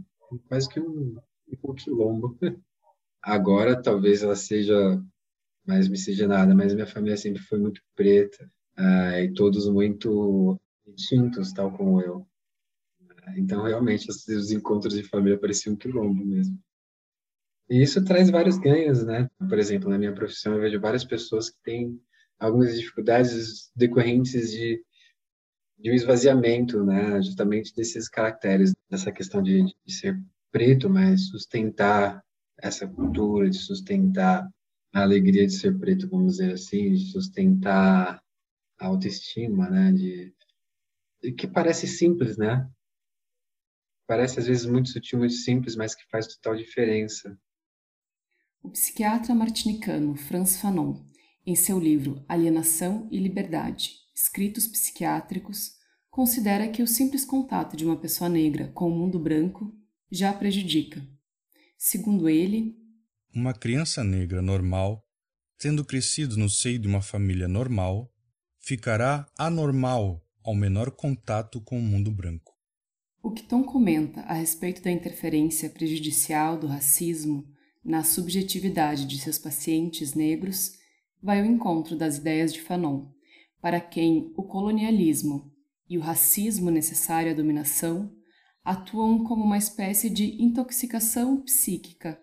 quase 0.46 0.68
que 0.68 0.78
um, 0.78 1.16
um 1.64 1.74
quilombo. 1.74 2.38
Agora 3.22 3.80
talvez 3.80 4.22
ela 4.22 4.36
seja 4.36 5.02
mais 5.66 5.88
miscigenada, 5.88 6.54
mas 6.54 6.74
minha 6.74 6.86
família 6.86 7.16
sempre 7.16 7.40
foi 7.42 7.58
muito 7.58 7.80
preta 7.94 8.44
uh, 8.78 9.20
e 9.20 9.32
todos 9.32 9.66
muito 9.68 10.60
distintos, 10.86 11.50
tal 11.52 11.74
como 11.74 12.02
eu. 12.02 12.28
Então, 13.36 13.64
realmente, 13.64 14.08
os 14.08 14.50
encontros 14.52 14.94
de 14.94 15.02
família 15.02 15.38
pareciam 15.38 15.74
um 15.74 15.76
quilombo 15.76 16.24
mesmo. 16.24 16.56
E 17.68 17.82
isso 17.82 18.04
traz 18.04 18.30
vários 18.30 18.58
ganhos, 18.58 19.04
né? 19.04 19.28
Por 19.38 19.58
exemplo, 19.58 19.90
na 19.90 19.99
minha 19.99 20.14
profissão, 20.14 20.54
eu 20.54 20.61
vejo 20.61 20.80
várias 20.80 21.04
pessoas 21.04 21.50
que 21.50 21.61
têm 21.64 22.00
algumas 22.38 22.78
dificuldades 22.78 23.70
decorrentes 23.75 24.50
de, 24.52 24.82
de 25.78 25.90
um 25.90 25.94
esvaziamento, 25.94 26.85
né? 26.85 27.20
Justamente 27.23 27.75
desses 27.75 28.08
caracteres, 28.08 28.73
dessa 28.88 29.11
questão 29.11 29.42
de, 29.42 29.64
de 29.64 29.92
ser 29.92 30.16
preto, 30.52 30.88
mas 30.88 31.28
sustentar 31.28 32.23
essa 32.58 32.87
cultura, 32.87 33.50
de 33.50 33.58
sustentar 33.58 34.49
a 34.94 35.02
alegria 35.02 35.46
de 35.46 35.52
ser 35.52 35.76
preto, 35.78 36.08
vamos 36.08 36.37
dizer 36.37 36.52
assim, 36.54 36.92
de 36.92 37.11
sustentar 37.11 38.23
a 38.78 38.87
autoestima, 38.87 39.68
né? 39.68 39.92
De, 39.92 40.32
de 41.20 41.32
que 41.32 41.49
parece 41.49 41.88
simples, 41.88 42.37
né? 42.37 42.68
Parece 44.06 44.38
às 44.38 44.46
vezes 44.46 44.64
muito 44.66 44.88
sutil, 44.90 45.18
muito 45.18 45.35
simples, 45.35 45.75
mas 45.75 45.96
que 45.96 46.08
faz 46.08 46.28
total 46.28 46.54
diferença. 46.54 47.37
O 48.62 48.70
psiquiatra 48.70 49.34
martinicano 49.34 50.16
Franz 50.16 50.56
Fanon, 50.60 51.04
em 51.46 51.54
seu 51.54 51.78
livro 51.78 52.25
Alienação 52.28 53.08
e 53.10 53.18
Liberdade, 53.18 53.92
Escritos 54.14 54.66
Psiquiátricos, 54.66 55.72
considera 56.10 56.68
que 56.68 56.82
o 56.82 56.86
simples 56.86 57.25
contato 57.25 57.76
de 57.76 57.84
uma 57.84 58.00
pessoa 58.00 58.28
negra 58.28 58.68
com 58.68 58.88
o 58.88 58.98
mundo 58.98 59.18
branco 59.18 59.72
já 60.10 60.32
prejudica. 60.32 61.06
Segundo 61.78 62.28
ele, 62.28 62.75
uma 63.34 63.52
criança 63.52 64.02
negra 64.02 64.40
normal, 64.40 65.04
tendo 65.58 65.84
crescido 65.84 66.36
no 66.36 66.48
seio 66.48 66.78
de 66.78 66.88
uma 66.88 67.02
família 67.02 67.46
normal, 67.46 68.10
ficará 68.58 69.26
anormal 69.38 70.25
ao 70.42 70.54
menor 70.54 70.90
contato 70.90 71.60
com 71.60 71.78
o 71.78 71.82
mundo 71.82 72.10
branco. 72.10 72.54
O 73.22 73.30
que 73.30 73.42
Tom 73.42 73.62
comenta 73.62 74.20
a 74.22 74.32
respeito 74.32 74.82
da 74.82 74.90
interferência 74.90 75.68
prejudicial 75.68 76.58
do 76.58 76.66
racismo 76.66 77.46
na 77.86 78.02
subjetividade 78.02 79.06
de 79.06 79.16
seus 79.16 79.38
pacientes 79.38 80.12
negros 80.12 80.72
vai 81.22 81.38
ao 81.38 81.46
encontro 81.46 81.96
das 81.96 82.18
ideias 82.18 82.52
de 82.52 82.60
Fanon, 82.60 83.06
para 83.60 83.80
quem 83.80 84.32
o 84.36 84.42
colonialismo 84.42 85.54
e 85.88 85.96
o 85.96 86.00
racismo 86.00 86.68
necessário 86.68 87.30
à 87.30 87.34
dominação 87.34 88.12
atuam 88.64 89.22
como 89.22 89.44
uma 89.44 89.56
espécie 89.56 90.10
de 90.10 90.42
intoxicação 90.42 91.40
psíquica 91.42 92.20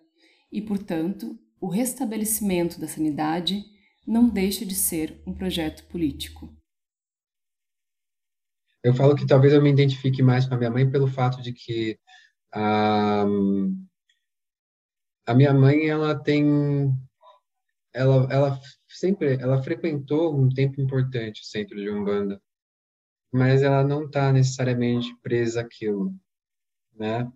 e, 0.51 0.62
portanto, 0.62 1.39
o 1.62 1.70
restabelecimento 1.70 2.77
da 2.77 2.88
sanidade 2.88 3.63
não 4.05 4.27
deixa 4.27 4.65
de 4.65 4.75
ser 4.75 5.24
um 5.25 5.34
projeto 5.34 5.88
político. 5.88 6.53
Eu 8.84 8.93
falo 8.93 9.15
que 9.15 9.25
talvez 9.25 9.53
eu 9.53 9.62
me 9.62 9.72
identifique 9.72 10.22
mais 10.22 10.46
com 10.46 10.55
a 10.55 10.58
minha 10.58 10.70
mãe 10.70 10.91
pelo 10.91 11.08
fato 11.08 11.41
de 11.41 11.53
que 11.53 11.98
a, 12.53 13.25
a 15.25 15.34
minha 15.34 15.53
mãe 15.53 15.89
ela 15.89 16.15
tem 16.18 16.92
ela 17.94 18.27
ela 18.32 18.60
sempre 18.88 19.36
ela 19.36 19.62
frequentou 19.62 20.36
um 20.36 20.50
tempo 20.50 20.82
importante 20.82 21.42
o 21.42 21.46
centro 21.46 21.75
de 21.75 21.89
umbanda 21.89 22.42
mas 23.32 23.63
ela 23.63 23.84
não 23.84 24.06
está 24.06 24.32
necessariamente 24.32 25.15
presa 25.22 25.62
àquilo 25.62 26.13
né 26.94 27.32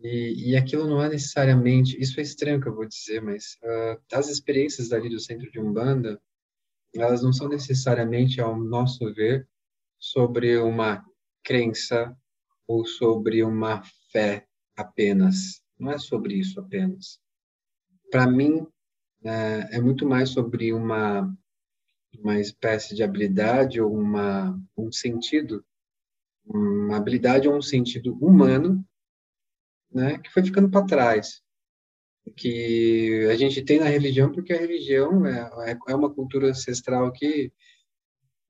e, 0.00 0.50
e 0.50 0.56
aquilo 0.56 0.88
não 0.88 1.02
é 1.02 1.08
necessariamente 1.08 2.00
isso 2.00 2.18
é 2.20 2.22
estranho 2.22 2.60
que 2.60 2.68
eu 2.68 2.74
vou 2.74 2.86
dizer 2.86 3.20
mas 3.20 3.58
uh, 3.62 4.00
as 4.12 4.28
experiências 4.28 4.88
dali 4.88 5.08
do 5.08 5.20
centro 5.20 5.50
de 5.50 5.60
umbanda 5.60 6.20
elas 6.94 7.22
não 7.22 7.32
são 7.32 7.48
necessariamente 7.48 8.40
ao 8.40 8.58
nosso 8.58 9.12
ver 9.14 9.48
sobre 9.98 10.56
uma 10.58 11.04
crença 11.44 12.16
ou 12.66 12.84
sobre 12.84 13.42
uma 13.42 13.82
fé 14.10 14.46
apenas. 14.76 15.62
Não 15.80 15.90
é 15.90 15.98
sobre 15.98 16.34
isso 16.34 16.60
apenas. 16.60 17.18
Para 18.10 18.26
mim, 18.26 18.66
é, 19.24 19.76
é, 19.76 19.80
muito 19.80 20.06
mais 20.06 20.28
sobre 20.28 20.72
uma 20.72 21.34
uma 22.18 22.40
espécie 22.40 22.94
de 22.94 23.04
habilidade 23.04 23.80
ou 23.80 23.94
uma 23.94 24.60
um 24.76 24.90
sentido, 24.90 25.64
uma 26.44 26.96
habilidade 26.96 27.48
ou 27.48 27.56
um 27.56 27.62
sentido 27.62 28.14
humano, 28.14 28.84
né, 29.92 30.18
que 30.18 30.30
foi 30.30 30.42
ficando 30.42 30.68
para 30.68 30.86
trás, 30.86 31.40
que 32.36 33.28
a 33.30 33.36
gente 33.36 33.62
tem 33.62 33.78
na 33.78 33.86
religião 33.86 34.32
porque 34.32 34.52
a 34.52 34.58
religião 34.58 35.24
é, 35.24 35.78
é 35.88 35.94
uma 35.94 36.12
cultura 36.12 36.48
ancestral 36.50 37.12
que 37.12 37.52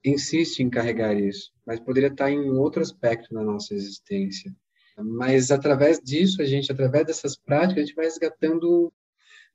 insiste 0.05 0.61
em 0.61 0.71
carregar 0.71 1.15
isso, 1.15 1.53
mas 1.67 1.79
poderia 1.79 2.09
estar 2.09 2.31
em 2.31 2.51
outro 2.51 2.81
aspecto 2.81 3.35
na 3.35 3.43
nossa 3.43 3.75
existência. 3.75 4.55
Mas 5.02 5.50
através 5.50 6.00
disso, 6.00 6.42
a 6.42 6.45
gente, 6.45 6.71
através 6.71 7.07
dessas 7.07 7.37
práticas, 7.37 7.85
a 7.85 7.87
gente 7.87 7.95
vai 7.95 8.04
resgatando 8.04 8.92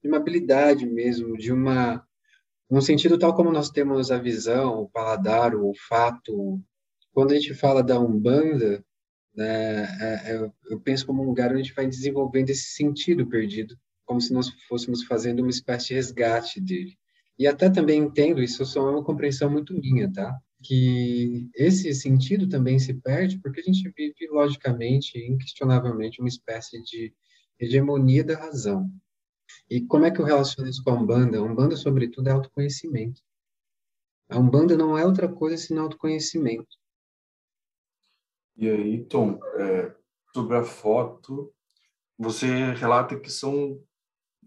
uma 0.04 0.18
habilidade 0.18 0.86
mesmo, 0.86 1.38
de 1.38 1.52
uma 1.52 2.06
um 2.70 2.82
sentido 2.82 3.18
tal 3.18 3.36
como 3.36 3.52
nós 3.52 3.70
temos 3.70 4.12
a 4.12 4.18
visão, 4.18 4.82
o 4.82 4.90
paladar, 4.90 5.56
o 5.56 5.68
olfato. 5.68 6.60
Quando 7.12 7.32
a 7.32 7.36
gente 7.36 7.54
fala 7.54 7.84
da 7.84 8.00
umbanda, 8.00 8.84
né, 9.36 9.84
é, 10.02 10.32
é, 10.34 10.52
eu 10.70 10.80
penso 10.80 11.06
como 11.06 11.22
um 11.22 11.28
lugar 11.28 11.52
onde 11.52 11.62
a 11.62 11.64
gente 11.64 11.76
vai 11.76 11.88
desenvolvendo 11.88 12.50
esse 12.50 12.74
sentido 12.74 13.28
perdido, 13.28 13.78
como 14.04 14.20
se 14.20 14.34
nós 14.34 14.50
fôssemos 14.68 15.04
fazendo 15.04 15.42
uma 15.42 15.50
espécie 15.50 15.90
de 15.90 15.94
resgate 15.96 16.60
dele. 16.60 16.98
E 17.38 17.48
até 17.48 17.70
também 17.70 18.00
entendo, 18.00 18.42
isso 18.42 18.64
é 18.64 18.82
uma 18.82 19.04
compreensão 19.04 19.50
muito 19.50 19.74
minha, 19.74 20.12
tá? 20.12 20.36
Que 20.66 21.50
esse 21.54 21.94
sentido 21.94 22.50
também 22.50 22.80
se 22.80 22.94
perde 22.94 23.40
porque 23.40 23.60
a 23.60 23.64
gente 23.64 23.88
vive, 23.96 24.28
logicamente, 24.30 25.18
inquestionavelmente, 25.18 26.20
uma 26.20 26.28
espécie 26.28 26.82
de 26.84 27.14
hegemonia 27.60 28.24
da 28.24 28.38
razão. 28.38 28.90
E 29.70 29.82
como 29.82 30.06
é 30.06 30.12
que 30.12 30.20
eu 30.20 30.26
relaciono 30.26 30.70
isso 30.70 30.84
com 30.84 30.92
a 30.92 30.94
Umbanda? 30.94 31.38
A 31.38 31.42
Umbanda, 31.42 31.76
sobretudo, 31.76 32.30
é 32.30 32.32
autoconhecimento. 32.32 33.22
A 34.30 34.40
Umbanda 34.40 34.76
não 34.76 34.98
é 34.98 35.06
outra 35.06 35.32
coisa 35.32 35.58
senão 35.58 35.84
autoconhecimento. 35.84 36.76
E 38.58 38.70
aí, 38.70 39.04
Tom, 39.06 39.40
é, 39.60 39.94
sobre 40.34 40.58
a 40.58 40.64
foto, 40.64 41.54
você 42.18 42.48
relata 42.74 43.20
que 43.20 43.32
são 43.32 43.84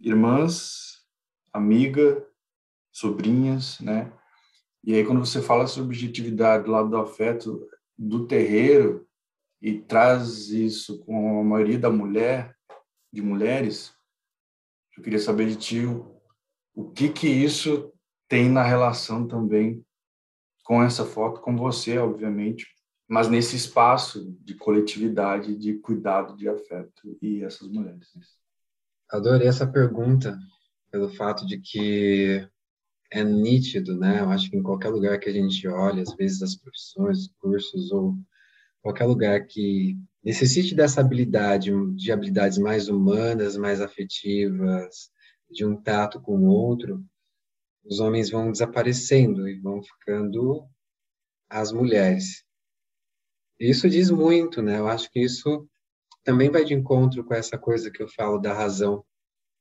irmãs, 0.00 1.04
amiga, 1.52 2.26
sobrinhas, 2.90 3.78
né? 3.80 4.12
E 4.88 4.94
aí 4.94 5.04
quando 5.04 5.18
você 5.18 5.42
fala 5.42 5.66
sobre 5.66 5.94
objetividade 5.94 6.64
do 6.64 6.70
lado 6.70 6.88
do 6.88 6.96
afeto 6.96 7.68
do 7.98 8.26
terreiro 8.26 9.06
e 9.60 9.78
traz 9.78 10.48
isso 10.48 11.00
com 11.00 11.40
a 11.40 11.44
maioria 11.44 11.78
da 11.78 11.90
mulher, 11.90 12.56
de 13.12 13.20
mulheres, 13.20 13.92
eu 14.96 15.02
queria 15.02 15.18
saber 15.18 15.46
de 15.46 15.56
ti 15.56 15.84
o, 15.84 16.18
o 16.74 16.90
que 16.90 17.10
que 17.10 17.28
isso 17.28 17.92
tem 18.26 18.48
na 18.48 18.62
relação 18.62 19.28
também 19.28 19.84
com 20.64 20.82
essa 20.82 21.04
foto, 21.04 21.42
com 21.42 21.54
você, 21.54 21.98
obviamente, 21.98 22.66
mas 23.06 23.28
nesse 23.28 23.56
espaço 23.56 24.34
de 24.40 24.54
coletividade, 24.54 25.54
de 25.54 25.74
cuidado, 25.74 26.34
de 26.34 26.48
afeto 26.48 27.14
e 27.20 27.44
essas 27.44 27.68
mulheres. 27.68 28.08
Adorei 29.10 29.48
essa 29.48 29.66
pergunta 29.66 30.38
pelo 30.90 31.10
fato 31.10 31.46
de 31.46 31.60
que 31.60 32.48
é 33.10 33.24
nítido, 33.24 33.96
né? 33.96 34.20
Eu 34.20 34.30
acho 34.30 34.50
que 34.50 34.56
em 34.56 34.62
qualquer 34.62 34.88
lugar 34.90 35.18
que 35.18 35.28
a 35.28 35.32
gente 35.32 35.66
olha, 35.66 36.02
às 36.02 36.14
vezes 36.14 36.42
as 36.42 36.56
profissões, 36.56 37.28
cursos 37.40 37.90
ou 37.90 38.16
qualquer 38.82 39.04
lugar 39.04 39.46
que 39.46 39.96
necessite 40.22 40.74
dessa 40.74 41.00
habilidade, 41.00 41.70
de 41.94 42.12
habilidades 42.12 42.58
mais 42.58 42.88
humanas, 42.88 43.56
mais 43.56 43.80
afetivas, 43.80 45.10
de 45.50 45.64
um 45.64 45.76
tato 45.76 46.20
com 46.20 46.38
o 46.38 46.46
outro, 46.46 47.04
os 47.84 48.00
homens 48.00 48.30
vão 48.30 48.52
desaparecendo 48.52 49.48
e 49.48 49.58
vão 49.58 49.82
ficando 49.82 50.66
as 51.48 51.72
mulheres. 51.72 52.44
Isso 53.58 53.88
diz 53.88 54.10
muito, 54.10 54.60
né? 54.60 54.78
Eu 54.78 54.86
acho 54.86 55.10
que 55.10 55.20
isso 55.20 55.66
também 56.22 56.50
vai 56.50 56.64
de 56.64 56.74
encontro 56.74 57.24
com 57.24 57.34
essa 57.34 57.56
coisa 57.56 57.90
que 57.90 58.02
eu 58.02 58.08
falo 58.08 58.38
da 58.38 58.52
razão, 58.52 59.02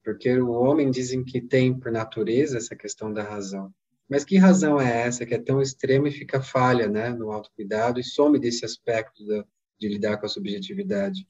porque 0.08 0.40
o 0.40 0.52
homem 0.52 0.90
dizem 0.90 1.22
que 1.22 1.42
tem 1.42 1.78
por 1.78 1.92
natureza 1.92 2.58
essa 2.58 2.74
questão 2.78 3.12
da 3.12 3.24
razão. 3.24 3.74
Mas 4.08 4.24
que 4.24 4.38
razão 4.38 4.80
é 4.80 5.02
essa 5.02 5.26
que 5.26 5.34
é 5.34 5.38
tão 5.38 5.62
extrema 5.62 6.08
e 6.08 6.14
fica 6.14 6.42
falha, 6.42 6.88
né, 6.88 7.10
no 7.10 7.30
autocuidado 7.30 8.00
e 8.00 8.04
some 8.06 8.40
desse 8.40 8.64
aspecto 8.64 9.28
da, 9.28 9.44
de 9.78 9.90
lidar 9.90 10.16
com 10.16 10.26
a 10.26 10.30
subjetividade? 10.30 11.28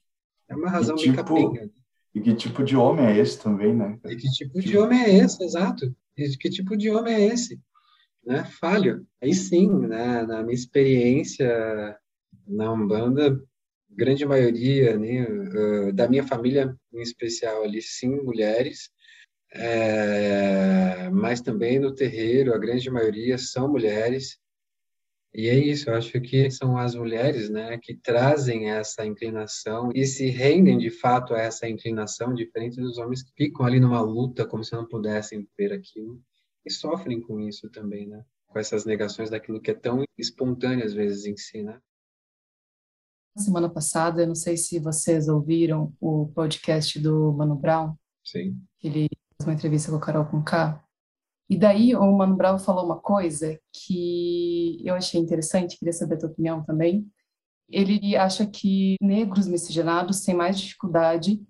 É 0.48 0.56
uma 0.56 0.70
razão 0.70 0.96
e 0.96 1.00
tipo, 1.00 1.16
capenga. 1.16 1.72
E 2.14 2.22
que 2.22 2.36
tipo 2.36 2.64
de 2.64 2.76
homem 2.76 3.08
é 3.08 3.18
esse 3.18 3.42
também, 3.42 3.76
né? 3.76 3.98
E 4.06 4.16
que 4.16 4.30
tipo 4.30 4.60
de 4.60 4.78
homem 4.78 5.02
é 5.02 5.18
esse, 5.24 5.44
exato? 5.44 5.92
E 6.16 6.30
que 6.38 6.48
tipo 6.48 6.78
de 6.78 6.92
homem 6.92 7.16
é 7.16 7.34
esse? 7.34 7.60
Né? 8.24 8.44
Falho. 8.60 9.08
Aí 9.20 9.34
sim, 9.34 9.72
né, 9.88 10.22
na 10.22 10.44
minha 10.44 10.54
experiência 10.54 11.98
na 12.48 12.72
Umbanda, 12.72 13.44
grande 13.98 14.26
maioria 14.26 14.96
né, 14.98 15.26
da 15.92 16.08
minha 16.08 16.24
família, 16.24 16.78
em 16.94 17.02
especial 17.02 17.64
ali, 17.64 17.82
sim, 17.82 18.22
mulheres, 18.22 18.92
é, 19.52 21.10
mas 21.10 21.42
também 21.42 21.80
no 21.80 21.96
terreiro, 21.96 22.54
a 22.54 22.58
grande 22.58 22.90
maioria 22.92 23.38
são 23.38 23.68
mulheres. 23.68 24.38
E 25.34 25.50
é 25.50 25.56
isso, 25.56 25.90
eu 25.90 25.96
acho 25.96 26.20
que 26.22 26.50
são 26.50 26.78
as 26.78 26.96
mulheres 26.96 27.50
né, 27.50 27.78
que 27.82 27.96
trazem 27.96 28.72
essa 28.72 29.06
inclinação 29.06 29.92
e 29.94 30.06
se 30.06 30.30
rendem 30.30 30.78
de 30.78 30.90
fato 30.90 31.34
a 31.34 31.40
essa 31.40 31.68
inclinação, 31.68 32.34
diferente 32.34 32.80
dos 32.80 32.98
homens 32.98 33.24
que 33.24 33.32
ficam 33.36 33.66
ali 33.66 33.80
numa 33.80 34.02
luta 34.02 34.46
como 34.46 34.64
se 34.64 34.74
não 34.74 34.88
pudessem 34.88 35.48
ver 35.58 35.74
aquilo 35.74 36.22
e 36.66 36.72
sofrem 36.72 37.22
com 37.22 37.40
isso 37.40 37.70
também, 37.70 38.08
né? 38.08 38.24
Com 38.48 38.60
essas 38.60 38.86
negações 38.86 39.30
daquilo 39.30 39.62
que 39.62 39.72
é 39.72 39.76
tão 39.76 40.04
espontâneo 40.18 40.86
às 40.86 40.94
vezes 40.94 41.26
em 41.26 41.38
si, 41.38 41.62
né? 41.62 41.80
Semana 43.42 43.70
passada, 43.70 44.22
eu 44.22 44.28
não 44.28 44.36
sei 44.36 44.58
se 44.58 44.80
vocês 44.80 45.28
ouviram 45.28 45.94
o 46.00 46.28
podcast 46.28 47.00
do 47.00 47.34
Mano 47.34 47.56
Brown. 47.56 47.96
Sim. 48.24 48.60
Ele 48.84 49.08
fez 49.10 49.48
uma 49.48 49.54
entrevista 49.54 49.92
com 49.92 49.98
a 49.98 50.02
Carol 50.02 50.26
com 50.26 50.44
K. 50.44 50.84
E 51.50 51.58
daí 51.58 51.96
o 51.96 52.12
Mano 52.12 52.36
Brown 52.36 52.60
falou 52.60 52.86
uma 52.86 53.00
coisa 53.00 53.60
que 53.72 54.82
eu 54.86 54.96
achei 54.96 55.20
interessante, 55.20 55.78
queria 55.78 55.94
saber 55.94 56.16
a 56.16 56.20
tua 56.20 56.30
opinião 56.30 56.64
também. 56.64 57.08
Ele 57.70 58.16
acha 58.16 58.46
que 58.46 58.96
negros 59.02 59.48
miscigenados 59.48 60.22
têm 60.22 60.36
mais 60.36 60.60
dificuldade 60.60 61.42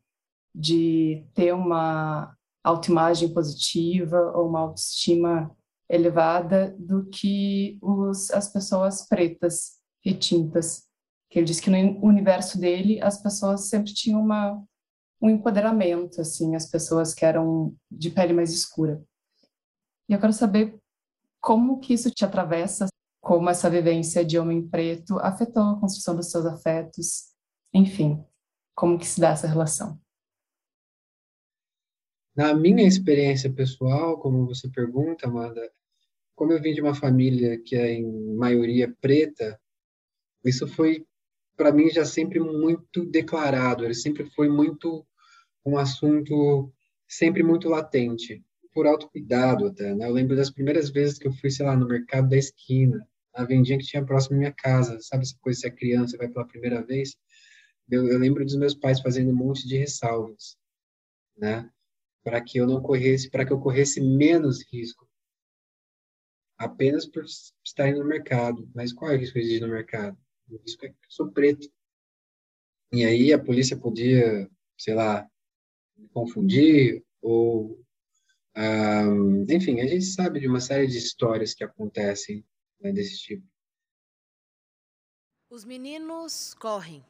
de 0.54 1.26
ter 1.34 1.54
uma 1.54 2.36
autoimagem 2.64 3.34
positiva 3.34 4.32
ou 4.36 4.50
uma 4.50 4.60
autoestima 4.62 5.56
elevada 5.90 6.76
do 6.78 7.06
que 7.06 7.78
os, 7.82 8.30
as 8.32 8.52
pessoas 8.52 9.08
pretas, 9.08 9.78
retintas 10.04 10.87
que 11.30 11.40
ele 11.40 11.46
disse 11.46 11.62
que 11.62 11.70
no 11.70 12.04
universo 12.06 12.60
dele 12.60 13.02
as 13.02 13.22
pessoas 13.22 13.70
sempre 13.70 13.94
tinham 13.94 14.22
uma 14.22 14.64
um 15.20 15.30
empoderamento 15.30 16.22
assim 16.22 16.56
as 16.56 16.70
pessoas 16.70 17.14
que 17.14 17.26
eram 17.26 17.76
de 17.92 18.12
pele 18.12 18.34
mais 18.34 18.52
escura. 18.54 19.04
E 20.08 20.14
eu 20.14 20.20
quero 20.20 20.34
saber 20.34 20.80
como 21.42 21.80
que 21.80 21.94
isso 21.94 22.12
te 22.12 22.24
atravessa 22.24 22.88
como 23.22 23.50
essa 23.50 23.70
vivência 23.70 24.24
de 24.24 24.38
homem 24.38 24.66
preto 24.68 25.20
afetou 25.20 25.64
a 25.64 25.80
construção 25.80 26.16
dos 26.16 26.32
seus 26.32 26.46
afetos 26.46 27.34
enfim 27.74 28.24
como 28.76 28.98
que 28.98 29.08
se 29.08 29.20
dá 29.20 29.30
essa 29.30 29.48
relação? 29.48 30.00
Na 32.36 32.54
minha 32.54 32.88
experiência 32.88 33.52
pessoal 33.52 34.20
como 34.20 34.46
você 34.46 34.70
pergunta 34.70 35.28
Amanda 35.28 35.70
como 36.36 36.54
eu 36.54 36.62
vim 36.62 36.74
de 36.74 36.82
uma 36.82 36.94
família 36.94 37.60
que 37.60 37.76
é 37.76 37.94
em 37.94 38.36
maioria 38.36 38.96
preta 39.02 39.60
isso 40.46 40.68
foi 40.68 41.06
para 41.58 41.72
mim 41.72 41.90
já 41.90 42.06
sempre 42.06 42.40
muito 42.40 43.04
declarado, 43.06 43.84
ele 43.84 43.96
sempre 43.96 44.26
foi 44.32 44.48
muito 44.48 45.06
um 45.66 45.78
assunto 45.78 46.72
sempre 47.08 47.42
muito 47.42 47.68
latente, 47.68 48.44
por 48.74 48.86
autocuidado 48.86 49.66
até, 49.66 49.94
né? 49.96 50.08
Eu 50.08 50.14
lembro 50.14 50.36
das 50.36 50.52
primeiras 50.52 50.90
vezes 50.90 51.18
que 51.18 51.28
eu 51.28 51.34
fui, 51.34 51.50
sei 51.50 51.66
lá, 51.66 51.76
no 51.76 51.88
mercado 51.88 52.30
da 52.30 52.38
esquina, 52.38 53.06
na 53.36 53.44
vendinha 53.44 53.78
que 53.78 53.86
tinha 53.86 54.06
próximo 54.06 54.36
à 54.36 54.40
minha 54.40 54.54
casa, 54.54 55.00
sabe 55.02 55.24
essa 55.24 55.36
coisa, 55.42 55.62
se 55.62 55.68
é 55.68 55.72
criança, 55.72 56.18
vai 56.18 56.28
pela 56.28 56.48
primeira 56.48 56.82
vez? 56.84 57.16
Eu, 57.90 58.08
eu 58.08 58.20
lembro 58.20 58.46
dos 58.46 58.56
meus 58.56 58.76
pais 58.76 59.02
fazendo 59.02 59.32
um 59.32 59.36
monte 59.36 59.68
de 59.68 59.78
ressalvas, 59.78 60.56
né? 61.36 61.70
Para 62.24 62.42
que 62.42 62.60
eu 62.60 62.68
não 62.68 62.82
corresse, 62.82 63.30
para 63.32 63.46
que 63.46 63.52
eu 63.54 63.60
corresse 63.60 64.00
menos 64.00 64.64
risco, 64.72 65.08
apenas 66.58 67.06
por 67.06 67.24
estar 67.66 67.90
indo 67.90 68.00
no 68.00 68.08
mercado. 68.08 68.70
Mas 68.76 68.94
qual 68.94 69.12
é 69.12 69.16
o 69.16 69.20
risco 69.20 69.40
de 69.40 69.56
ir 69.56 69.62
no 69.62 69.70
mercado? 69.70 70.18
Isso 70.66 70.78
é 70.82 70.90
que 70.90 70.94
eu 70.94 71.10
sou 71.10 71.32
preto. 71.32 71.68
E 72.92 73.04
aí 73.06 73.34
a 73.34 73.44
polícia 73.44 73.78
podia, 73.78 74.50
sei 74.78 74.94
lá, 74.94 75.28
me 75.98 76.08
confundir 76.10 77.04
ou 77.22 77.80
um, 78.58 79.46
enfim, 79.50 79.82
a 79.82 79.86
gente 79.86 80.06
sabe 80.06 80.40
de 80.40 80.48
uma 80.48 80.60
série 80.60 80.88
de 80.88 80.98
histórias 80.98 81.54
que 81.54 81.64
acontecem 81.64 82.44
né, 82.82 82.92
desse 82.92 83.18
tipo. 83.18 83.46
Os 85.50 85.64
meninos 85.64 86.56
correm. 86.56 87.06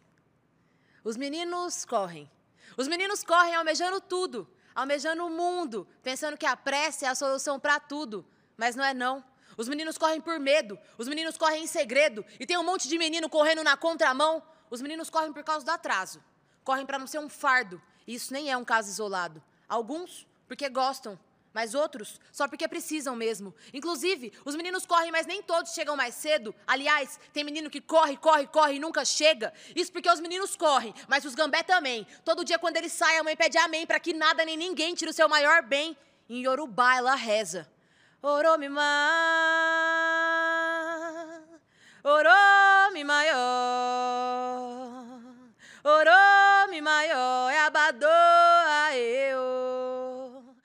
Os 1.06 1.15
meninos 1.15 1.86
correm. 1.86 2.30
Os 2.76 2.88
meninos 2.88 3.23
correm 3.23 3.56
almejando 3.56 4.02
tudo, 4.02 4.47
almejando 4.76 5.26
o 5.26 5.30
mundo, 5.30 5.88
pensando 6.04 6.38
que 6.38 6.45
a 6.45 6.58
pressa 6.58 7.06
é 7.06 7.10
a 7.10 7.15
solução 7.15 7.58
para 7.58 7.80
tudo, 7.80 8.26
mas 8.58 8.76
não 8.76 8.84
é 8.84 8.93
não. 8.93 9.23
Os 9.58 9.67
meninos 9.67 9.98
correm 9.98 10.22
por 10.22 10.39
medo, 10.39 10.80
os 10.98 11.08
meninos 11.08 11.36
correm 11.36 11.63
em 11.63 11.67
segredo, 11.67 12.24
e 12.39 12.46
tem 12.46 12.58
um 12.58 12.63
monte 12.63 12.88
de 12.88 12.98
menino 12.98 13.28
correndo 13.28 13.63
na 13.63 13.76
contramão. 13.76 14.41
Os 14.70 14.82
meninos 14.82 15.10
correm 15.10 15.34
por 15.34 15.43
causa 15.43 15.65
do 15.65 15.72
atraso, 15.72 16.24
correm 16.63 16.86
para 16.86 17.00
não 17.00 17.08
ser 17.08 17.20
um 17.20 17.28
fardo, 17.28 17.82
e 18.06 18.13
isso 18.13 18.32
nem 18.32 18.52
é 18.52 18.56
um 18.56 18.63
caso 18.63 18.89
isolado. 18.89 19.41
Alguns 19.67 20.28
porque 20.48 20.70
gostam, 20.70 21.20
mas 21.54 21.74
outros 21.74 22.22
só 22.32 22.48
porque 22.48 22.67
precisam 22.67 23.15
mesmo. 23.15 23.54
Inclusive, 23.74 24.32
os 24.46 24.56
meninos 24.56 24.86
correm, 24.86 25.12
mas 25.12 25.26
nem 25.26 25.41
todos 25.41 25.74
chegam 25.74 25.96
mais 25.96 26.13
cedo. 26.13 26.54
Aliás, 26.67 27.20
tem 27.34 27.43
menino 27.43 27.67
que 27.67 27.82
corre, 27.82 28.15
corre, 28.15 28.46
corre 28.46 28.76
e 28.76 28.80
nunca 28.80 29.04
chega. 29.04 29.52
Isso 29.76 29.91
porque 29.91 30.08
os 30.08 30.20
meninos 30.20 30.56
correm, 30.56 30.93
mas 31.08 31.26
os 31.26 31.34
gambé 31.34 31.63
também. 31.63 32.06
Todo 32.24 32.46
dia 32.46 32.60
quando 32.60 32.78
eles 32.78 32.93
saem, 32.93 33.17
a 33.17 33.24
mãe 33.24 33.36
pede 33.36 33.58
amém 33.58 33.88
para 33.88 34.00
que 34.00 34.13
nada 34.13 34.46
nem 34.46 34.56
ninguém 34.56 34.93
tire 34.93 35.10
o 35.10 35.13
seu 35.13 35.28
maior 35.28 35.63
bem. 35.63 35.98
Em 36.30 36.43
Yorubá, 36.43 36.96
ela 36.96 37.15
reza. 37.15 37.67
Oromima, 38.21 38.82
Oromi 42.03 43.03
maior, 46.82 47.51
é 47.51 47.60
abadoa 47.60 48.95
eu. 48.95 50.56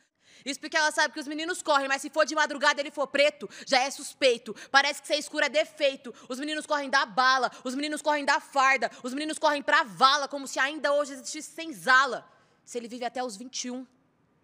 Isso 0.45 0.59
porque 0.59 0.77
ela 0.77 0.91
sabe 0.91 1.13
que 1.13 1.21
os 1.21 1.29
meninos 1.29 1.63
correm, 1.63 1.89
mas 1.89 2.03
se 2.03 2.11
for 2.11 2.25
de 2.25 2.35
madrugada 2.35 2.81
ele 2.81 2.91
for 2.91 3.07
preto, 3.07 3.49
já 3.67 3.81
é 3.81 3.91
suspeito. 3.91 4.55
Parece 4.71 5.03
que 5.03 5.07
ser 5.07 5.17
escuro 5.17 5.45
é 5.45 5.49
defeito. 5.49 6.13
Os 6.29 6.41
meninos 6.41 6.67
correm 6.67 6.91
da 6.91 7.05
bala, 7.05 7.51
os 7.63 7.75
meninos 7.75 8.03
correm 8.03 8.25
da 8.25 8.41
farda, 8.41 8.91
os 9.03 9.13
meninos 9.13 9.39
correm 9.39 9.63
pra 9.63 9.85
vala, 9.85 10.27
como 10.27 10.49
se 10.49 10.59
ainda 10.59 10.93
hoje 10.93 11.13
existisse 11.13 11.53
senzala. 11.53 12.27
Se 12.65 12.79
ele 12.79 12.89
vive 12.89 13.05
até 13.05 13.23
os 13.23 13.37
21, 13.37 13.87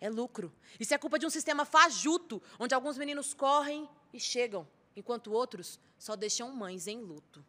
é 0.00 0.08
lucro. 0.08 0.52
Isso 0.78 0.94
é 0.94 0.98
culpa 0.98 1.18
de 1.18 1.26
um 1.26 1.30
sistema 1.30 1.64
fajuto, 1.64 2.42
onde 2.58 2.74
alguns 2.74 2.98
meninos 2.98 3.34
correm 3.34 3.88
e 4.12 4.20
chegam, 4.20 4.66
enquanto 4.96 5.32
outros 5.32 5.78
só 5.98 6.16
deixam 6.16 6.54
mães 6.54 6.87
em 6.87 7.00
luto. 7.00 7.44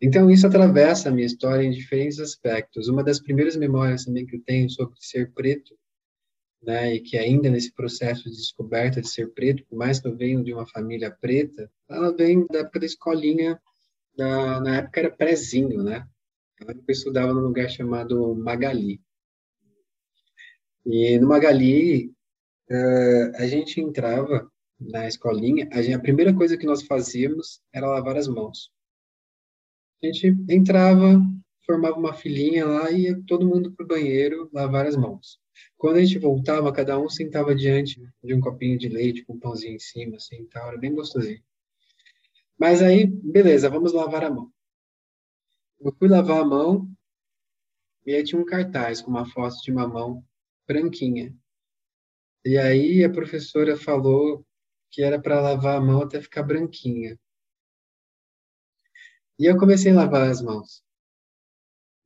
Então, 0.00 0.30
isso 0.30 0.46
atravessa 0.46 1.08
a 1.08 1.12
minha 1.12 1.26
história 1.26 1.64
em 1.64 1.70
diferentes 1.70 2.18
aspectos. 2.18 2.88
Uma 2.88 3.02
das 3.02 3.20
primeiras 3.20 3.56
memórias 3.56 4.04
também 4.04 4.26
que 4.26 4.36
eu 4.36 4.42
tenho 4.42 4.68
sobre 4.68 4.96
ser 5.00 5.32
preto, 5.32 5.74
né, 6.62 6.94
e 6.94 7.00
que 7.00 7.16
ainda 7.16 7.50
nesse 7.50 7.72
processo 7.72 8.24
de 8.24 8.36
descoberta 8.36 9.00
de 9.00 9.08
ser 9.08 9.32
preto, 9.34 9.64
por 9.66 9.76
mais 9.76 10.00
que 10.00 10.08
eu 10.08 10.16
venha 10.16 10.42
de 10.42 10.52
uma 10.52 10.66
família 10.66 11.10
preta, 11.10 11.70
ela 11.88 12.14
vem 12.14 12.46
da 12.46 12.60
época 12.60 12.80
da 12.80 12.86
escolinha, 12.86 13.60
da, 14.16 14.60
na 14.60 14.76
época 14.76 15.00
era 15.00 15.10
prézinho, 15.10 15.82
né? 15.82 16.06
Eu 16.60 16.74
estudava 16.88 17.32
num 17.34 17.40
lugar 17.40 17.68
chamado 17.68 18.34
Magali. 18.34 19.00
E 20.86 21.18
no 21.18 21.28
Magali, 21.28 22.08
uh, 22.70 23.36
a 23.36 23.46
gente 23.46 23.80
entrava 23.80 24.50
na 24.78 25.06
escolinha, 25.06 25.68
a, 25.72 25.80
gente, 25.80 25.94
a 25.94 26.00
primeira 26.00 26.34
coisa 26.34 26.56
que 26.56 26.66
nós 26.66 26.82
fazíamos 26.82 27.60
era 27.72 27.86
lavar 27.86 28.16
as 28.16 28.28
mãos. 28.28 28.70
A 30.02 30.06
gente 30.06 30.26
entrava, 30.50 31.20
formava 31.64 31.98
uma 31.98 32.12
filinha 32.12 32.66
lá 32.66 32.90
e 32.90 33.04
ia 33.04 33.22
todo 33.26 33.46
mundo 33.46 33.72
para 33.72 33.84
o 33.84 33.88
banheiro 33.88 34.50
lavar 34.52 34.86
as 34.86 34.96
mãos. 34.96 35.38
Quando 35.78 35.96
a 35.96 36.04
gente 36.04 36.18
voltava, 36.18 36.72
cada 36.72 36.98
um 36.98 37.08
sentava 37.08 37.54
diante 37.54 38.02
de 38.22 38.34
um 38.34 38.40
copinho 38.40 38.78
de 38.78 38.88
leite 38.88 39.24
com 39.24 39.34
um 39.34 39.38
pãozinho 39.38 39.76
em 39.76 39.78
cima, 39.78 40.16
assim, 40.16 40.44
tal, 40.46 40.68
era 40.68 40.78
bem 40.78 40.94
gostosinho. 40.94 41.42
Mas 42.58 42.82
aí, 42.82 43.06
beleza, 43.06 43.70
vamos 43.70 43.92
lavar 43.92 44.24
a 44.24 44.30
mão. 44.30 44.50
Eu 45.80 45.92
fui 45.98 46.08
lavar 46.08 46.40
a 46.40 46.44
mão 46.44 46.88
e 48.06 48.14
aí 48.14 48.22
tinha 48.22 48.40
um 48.40 48.44
cartaz 48.44 49.00
com 49.00 49.10
uma 49.10 49.26
foto 49.26 49.56
de 49.62 49.72
uma 49.72 49.88
mão 49.88 50.24
branquinha. 50.66 51.34
E 52.44 52.58
aí 52.58 53.04
a 53.04 53.10
professora 53.10 53.76
falou 53.76 54.46
que 54.90 55.02
era 55.02 55.20
para 55.20 55.40
lavar 55.40 55.76
a 55.76 55.80
mão 55.80 56.02
até 56.02 56.20
ficar 56.20 56.42
branquinha. 56.42 57.18
E 59.38 59.46
eu 59.46 59.58
comecei 59.58 59.90
a 59.90 59.96
lavar 59.96 60.30
as 60.30 60.40
mãos. 60.40 60.84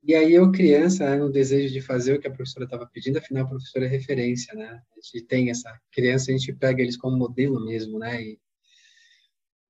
E 0.02 0.14
aí 0.14 0.32
eu, 0.32 0.50
criança, 0.50 1.10
né, 1.10 1.16
no 1.16 1.30
desejo 1.30 1.72
de 1.72 1.80
fazer 1.80 2.14
o 2.14 2.20
que 2.20 2.26
a 2.26 2.32
professora 2.32 2.64
estava 2.64 2.86
pedindo, 2.86 3.18
afinal 3.18 3.44
a 3.44 3.48
professora 3.48 3.84
é 3.84 3.88
referência, 3.88 4.54
né? 4.54 4.82
A 4.92 5.00
gente 5.02 5.26
tem 5.26 5.50
essa 5.50 5.78
criança, 5.92 6.30
a 6.30 6.34
gente 6.34 6.52
pega 6.52 6.80
eles 6.80 6.96
como 6.96 7.16
modelo 7.16 7.62
mesmo, 7.64 7.98
né? 7.98 8.22
E, 8.22 8.40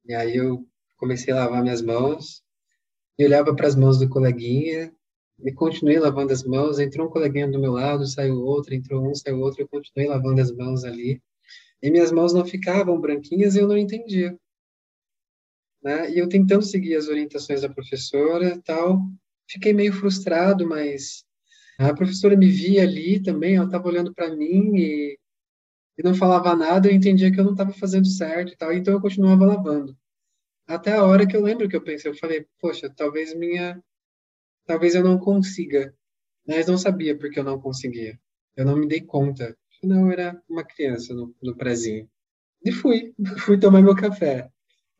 e 0.04 0.14
aí 0.14 0.36
eu 0.36 0.68
comecei 0.96 1.32
a 1.32 1.36
lavar 1.36 1.62
minhas 1.62 1.82
mãos, 1.82 2.44
e 3.18 3.24
olhava 3.24 3.54
para 3.54 3.66
as 3.66 3.74
mãos 3.74 3.98
do 3.98 4.08
coleguinha, 4.08 4.94
e 5.44 5.52
continuei 5.52 5.98
lavando 5.98 6.32
as 6.32 6.44
mãos, 6.44 6.78
entrou 6.78 7.06
um 7.06 7.10
coleguinha 7.10 7.48
do 7.48 7.58
meu 7.58 7.72
lado, 7.72 8.06
saiu 8.06 8.40
outro, 8.40 8.74
entrou 8.74 9.08
um, 9.08 9.14
saiu 9.14 9.40
outro, 9.40 9.62
eu 9.62 9.68
continuei 9.68 10.08
lavando 10.08 10.40
as 10.40 10.50
mãos 10.50 10.84
ali, 10.84 11.22
e 11.82 11.90
minhas 11.90 12.10
mãos 12.10 12.32
não 12.32 12.44
ficavam 12.44 13.00
branquinhas 13.00 13.54
e 13.54 13.60
eu 13.60 13.68
não 13.68 13.76
entendia 13.76 14.36
né? 15.82 16.10
E 16.10 16.18
eu 16.18 16.28
tentando 16.28 16.62
seguir 16.62 16.96
as 16.96 17.08
orientações 17.08 17.62
da 17.62 17.68
professora 17.68 18.60
tal, 18.64 19.00
fiquei 19.48 19.72
meio 19.72 19.92
frustrado, 19.92 20.66
mas 20.68 21.24
a 21.78 21.94
professora 21.94 22.36
me 22.36 22.48
via 22.48 22.82
ali 22.82 23.22
também, 23.22 23.56
ela 23.56 23.66
estava 23.66 23.88
olhando 23.88 24.12
para 24.12 24.34
mim 24.34 24.76
e, 24.76 25.18
e, 25.96 26.02
não 26.02 26.14
falava 26.14 26.54
nada, 26.56 26.88
eu 26.88 26.94
entendia 26.94 27.32
que 27.32 27.38
eu 27.38 27.44
não 27.44 27.52
estava 27.52 27.72
fazendo 27.72 28.06
certo 28.06 28.52
e 28.52 28.56
tal, 28.56 28.72
então 28.72 28.94
eu 28.94 29.00
continuava 29.00 29.46
lavando. 29.46 29.96
Até 30.66 30.92
a 30.92 31.04
hora 31.04 31.26
que 31.26 31.36
eu 31.36 31.42
lembro 31.42 31.68
que 31.68 31.76
eu 31.76 31.82
pensei, 31.82 32.10
eu 32.10 32.16
falei, 32.16 32.46
poxa, 32.60 32.92
talvez 32.94 33.34
minha, 33.34 33.82
talvez 34.68 34.94
eu 34.94 35.02
não 35.02 35.18
consiga, 35.18 35.94
mas 36.46 36.66
não 36.66 36.76
sabia 36.76 37.16
porque 37.16 37.40
eu 37.40 37.44
não 37.44 37.58
conseguia. 37.58 38.20
Eu 38.54 38.66
não 38.66 38.76
me 38.76 38.86
dei 38.86 39.00
conta. 39.00 39.56
Não, 39.82 40.06
eu 40.06 40.12
era 40.12 40.42
uma 40.48 40.62
criança 40.62 41.14
no, 41.14 41.34
no 41.42 41.56
prezinho. 41.56 42.08
E 42.62 42.70
fui, 42.70 43.14
fui 43.40 43.58
tomar 43.58 43.82
meu 43.82 43.96
café 43.96 44.50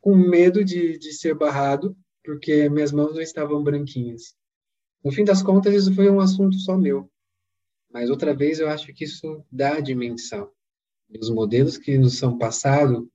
com 0.01 0.15
medo 0.15 0.65
de, 0.65 0.99
de 0.99 1.13
ser 1.13 1.35
barrado, 1.35 1.95
porque 2.25 2.69
minhas 2.69 2.93
mãos 2.93 3.15
não 3.15 3.21
estavam 3.21 3.63
branquinhas. 3.63 4.35
No 5.05 5.13
fim 5.13 5.25
das 5.25 5.43
contas, 5.43 5.75
isso 5.75 5.95
foi 5.95 6.09
um 6.09 6.21
assunto 6.21 6.57
só 6.57 6.77
meu. 6.77 7.11
Mas 7.93 8.09
outra 8.09 8.35
vez 8.35 8.61
eu 8.61 8.69
acho 8.69 8.93
que 8.95 9.05
isso 9.05 9.45
dá 9.51 9.75
a 9.75 9.81
dimensão 9.81 10.51
dos 11.09 11.31
modelos 11.31 11.77
que 11.77 11.99
nos 11.99 12.19
são 12.19 12.39
passados, 12.39 13.07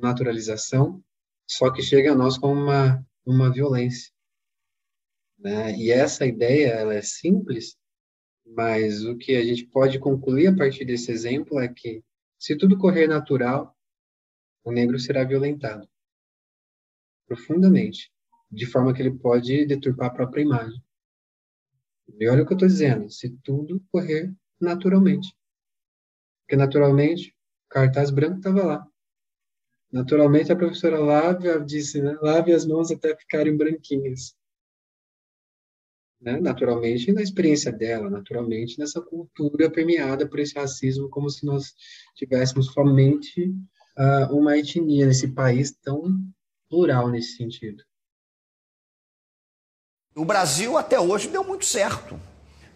naturalização, 0.00 1.02
só 1.46 1.70
que 1.70 1.82
chega 1.82 2.12
a 2.12 2.14
nós 2.14 2.38
como 2.38 2.60
uma, 2.60 3.04
uma 3.24 3.52
violência. 3.52 4.11
Né? 5.42 5.76
E 5.76 5.90
essa 5.90 6.24
ideia, 6.24 6.68
ela 6.68 6.94
é 6.94 7.02
simples, 7.02 7.76
mas 8.46 9.04
o 9.04 9.16
que 9.16 9.34
a 9.34 9.44
gente 9.44 9.66
pode 9.66 9.98
concluir 9.98 10.46
a 10.46 10.56
partir 10.56 10.84
desse 10.84 11.10
exemplo 11.10 11.58
é 11.58 11.68
que, 11.68 12.02
se 12.38 12.56
tudo 12.56 12.78
correr 12.78 13.08
natural, 13.08 13.76
o 14.64 14.70
negro 14.70 14.98
será 14.98 15.24
violentado 15.24 15.88
profundamente, 17.26 18.12
de 18.50 18.66
forma 18.66 18.92
que 18.92 19.00
ele 19.00 19.18
pode 19.18 19.64
deturpar 19.64 20.08
a 20.08 20.14
própria 20.14 20.42
imagem. 20.42 20.82
E 22.18 22.28
olha 22.28 22.42
o 22.42 22.46
que 22.46 22.52
eu 22.52 22.56
estou 22.56 22.68
dizendo, 22.68 23.10
se 23.10 23.30
tudo 23.42 23.82
correr 23.90 24.32
naturalmente. 24.60 25.34
Porque 26.42 26.56
naturalmente, 26.56 27.34
o 27.66 27.68
cartaz 27.70 28.10
branco 28.10 28.36
estava 28.36 28.62
lá. 28.62 28.86
Naturalmente, 29.90 30.52
a 30.52 30.56
professora 30.56 30.98
Lávia 30.98 31.58
disse, 31.58 32.02
né, 32.02 32.16
lave 32.20 32.52
as 32.52 32.66
mãos 32.66 32.90
até 32.90 33.16
ficarem 33.16 33.56
branquinhas. 33.56 34.36
Né? 36.22 36.40
Naturalmente, 36.40 37.12
na 37.12 37.20
experiência 37.20 37.72
dela, 37.72 38.08
naturalmente, 38.08 38.78
nessa 38.78 39.00
cultura 39.00 39.68
permeada 39.68 40.26
por 40.26 40.38
esse 40.38 40.54
racismo, 40.54 41.10
como 41.10 41.28
se 41.28 41.44
nós 41.44 41.74
tivéssemos 42.14 42.66
somente 42.66 43.52
uh, 43.98 44.32
uma 44.32 44.56
etnia 44.56 45.04
nesse 45.04 45.28
país 45.28 45.72
tão 45.82 46.16
plural 46.70 47.10
nesse 47.10 47.36
sentido. 47.36 47.82
O 50.14 50.24
Brasil 50.24 50.78
até 50.78 51.00
hoje 51.00 51.28
deu 51.28 51.42
muito 51.42 51.64
certo, 51.64 52.20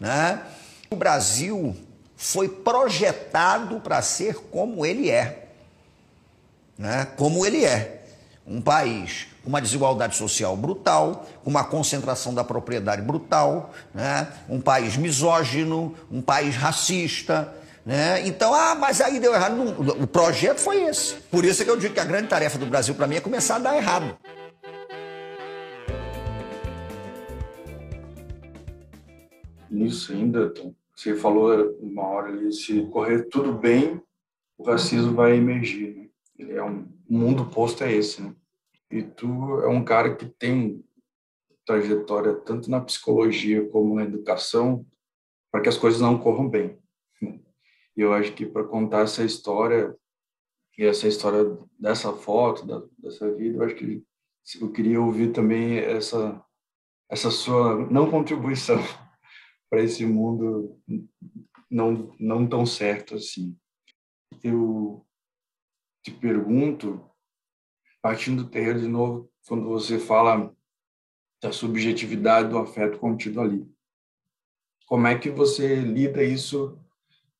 né? 0.00 0.44
O 0.90 0.96
Brasil 0.96 1.76
foi 2.16 2.48
projetado 2.48 3.78
para 3.80 4.02
ser 4.02 4.36
como 4.36 4.84
ele 4.84 5.08
é, 5.10 5.52
né? 6.76 7.04
Como 7.16 7.46
ele 7.46 7.64
é, 7.64 7.95
um 8.46 8.60
país 8.60 9.26
com 9.42 9.48
uma 9.48 9.60
desigualdade 9.60 10.16
social 10.16 10.56
brutal, 10.56 11.26
com 11.42 11.50
uma 11.50 11.64
concentração 11.64 12.32
da 12.32 12.44
propriedade 12.44 13.02
brutal, 13.02 13.72
né? 13.92 14.28
Um 14.48 14.60
país 14.60 14.96
misógino, 14.96 15.94
um 16.10 16.20
país 16.20 16.54
racista, 16.54 17.52
né? 17.84 18.26
Então, 18.26 18.54
ah, 18.54 18.74
mas 18.74 19.00
aí 19.00 19.18
deu 19.20 19.34
errado. 19.34 19.54
o 20.02 20.06
projeto 20.06 20.58
foi 20.58 20.82
esse. 20.84 21.14
Por 21.30 21.44
isso 21.44 21.62
é 21.62 21.64
que 21.64 21.70
eu 21.70 21.76
digo 21.76 21.94
que 21.94 22.00
a 22.00 22.04
grande 22.04 22.28
tarefa 22.28 22.58
do 22.58 22.66
Brasil 22.66 22.94
para 22.94 23.06
mim 23.06 23.16
é 23.16 23.20
começar 23.20 23.56
a 23.56 23.58
dar 23.60 23.76
errado. 23.76 24.16
Nisso 29.70 30.12
ainda, 30.12 30.52
você 30.94 31.14
falou 31.14 31.76
uma 31.80 32.02
hora 32.02 32.28
ali, 32.28 32.52
se 32.52 32.82
correr 32.86 33.24
tudo 33.24 33.52
bem, 33.52 34.00
o 34.56 34.64
racismo 34.64 35.14
vai 35.14 35.36
emergir. 35.36 35.94
Né? 35.94 36.05
É 36.38 36.62
um, 36.62 36.88
o 37.08 37.14
mundo 37.14 37.46
posto 37.46 37.84
é 37.84 37.92
esse, 37.92 38.22
né? 38.22 38.34
E 38.90 39.02
tu 39.02 39.60
é 39.60 39.68
um 39.68 39.84
cara 39.84 40.14
que 40.14 40.26
tem 40.26 40.84
trajetória 41.64 42.34
tanto 42.34 42.70
na 42.70 42.80
psicologia 42.80 43.68
como 43.68 43.94
na 43.94 44.04
educação 44.04 44.86
para 45.50 45.62
que 45.62 45.68
as 45.68 45.76
coisas 45.76 46.00
não 46.00 46.18
corram 46.18 46.48
bem. 46.48 46.78
E 47.96 48.00
eu 48.00 48.12
acho 48.12 48.32
que 48.34 48.44
para 48.44 48.64
contar 48.64 49.00
essa 49.00 49.24
história, 49.24 49.96
e 50.76 50.84
essa 50.84 51.08
história 51.08 51.58
dessa 51.78 52.12
foto, 52.12 52.66
da, 52.66 52.82
dessa 52.98 53.32
vida, 53.32 53.56
eu 53.56 53.62
acho 53.64 53.74
que 53.74 54.04
eu 54.60 54.70
queria 54.70 55.00
ouvir 55.00 55.32
também 55.32 55.78
essa, 55.78 56.44
essa 57.10 57.30
sua 57.30 57.74
não 57.90 58.10
contribuição 58.10 58.76
para 59.70 59.82
esse 59.82 60.04
mundo 60.04 60.78
não, 61.70 62.14
não 62.20 62.46
tão 62.46 62.66
certo 62.66 63.14
assim. 63.14 63.56
Eu 64.44 65.05
te 66.06 66.12
pergunto, 66.12 67.04
partindo 68.00 68.44
do 68.44 68.48
terreno 68.48 68.78
de 68.78 68.86
novo, 68.86 69.28
quando 69.44 69.64
você 69.64 69.98
fala 69.98 70.54
da 71.42 71.50
subjetividade 71.50 72.48
do 72.48 72.58
afeto 72.58 72.96
contido 73.00 73.40
ali. 73.40 73.68
Como 74.86 75.04
é 75.08 75.18
que 75.18 75.28
você 75.28 75.74
lida 75.74 76.22
isso 76.22 76.78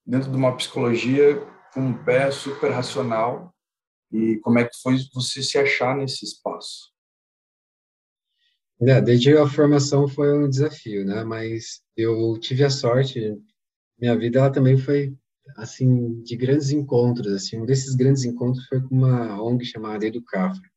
dentro 0.05 0.33
de 0.33 0.37
uma 0.37 0.57
psicologia 0.57 1.37
com 1.73 1.81
um 1.81 2.05
pé 2.05 2.29
super 2.33 2.73
racional 2.73 3.55
e 4.11 4.39
como 4.39 4.59
é 4.59 4.65
que 4.65 4.77
foi 4.83 4.97
você 5.15 5.45
se 5.45 5.57
achar 5.59 5.97
nesse 5.97 6.25
espaço? 6.25 6.93
É, 8.81 9.01
desde 9.01 9.37
a 9.39 9.49
formação 9.49 10.09
foi 10.09 10.37
um 10.37 10.51
desafio, 10.51 11.05
né? 11.05 11.23
Mas 11.23 11.83
eu 11.97 12.37
tive 12.41 12.65
a 12.65 12.71
sorte, 12.71 13.41
minha 13.97 14.19
vida 14.19 14.41
ela 14.41 14.51
também 14.51 14.77
foi 14.77 15.17
assim 15.57 16.23
de 16.23 16.37
grandes 16.37 16.71
encontros, 16.71 17.33
assim, 17.33 17.61
um 17.61 17.67
desses 17.67 17.95
grandes 17.95 18.25
encontros 18.25 18.67
foi 18.67 18.81
com 18.81 18.95
uma 18.95 19.43
ONG 19.43 19.65
chamada 19.65 20.07
Educafro. 20.07 20.69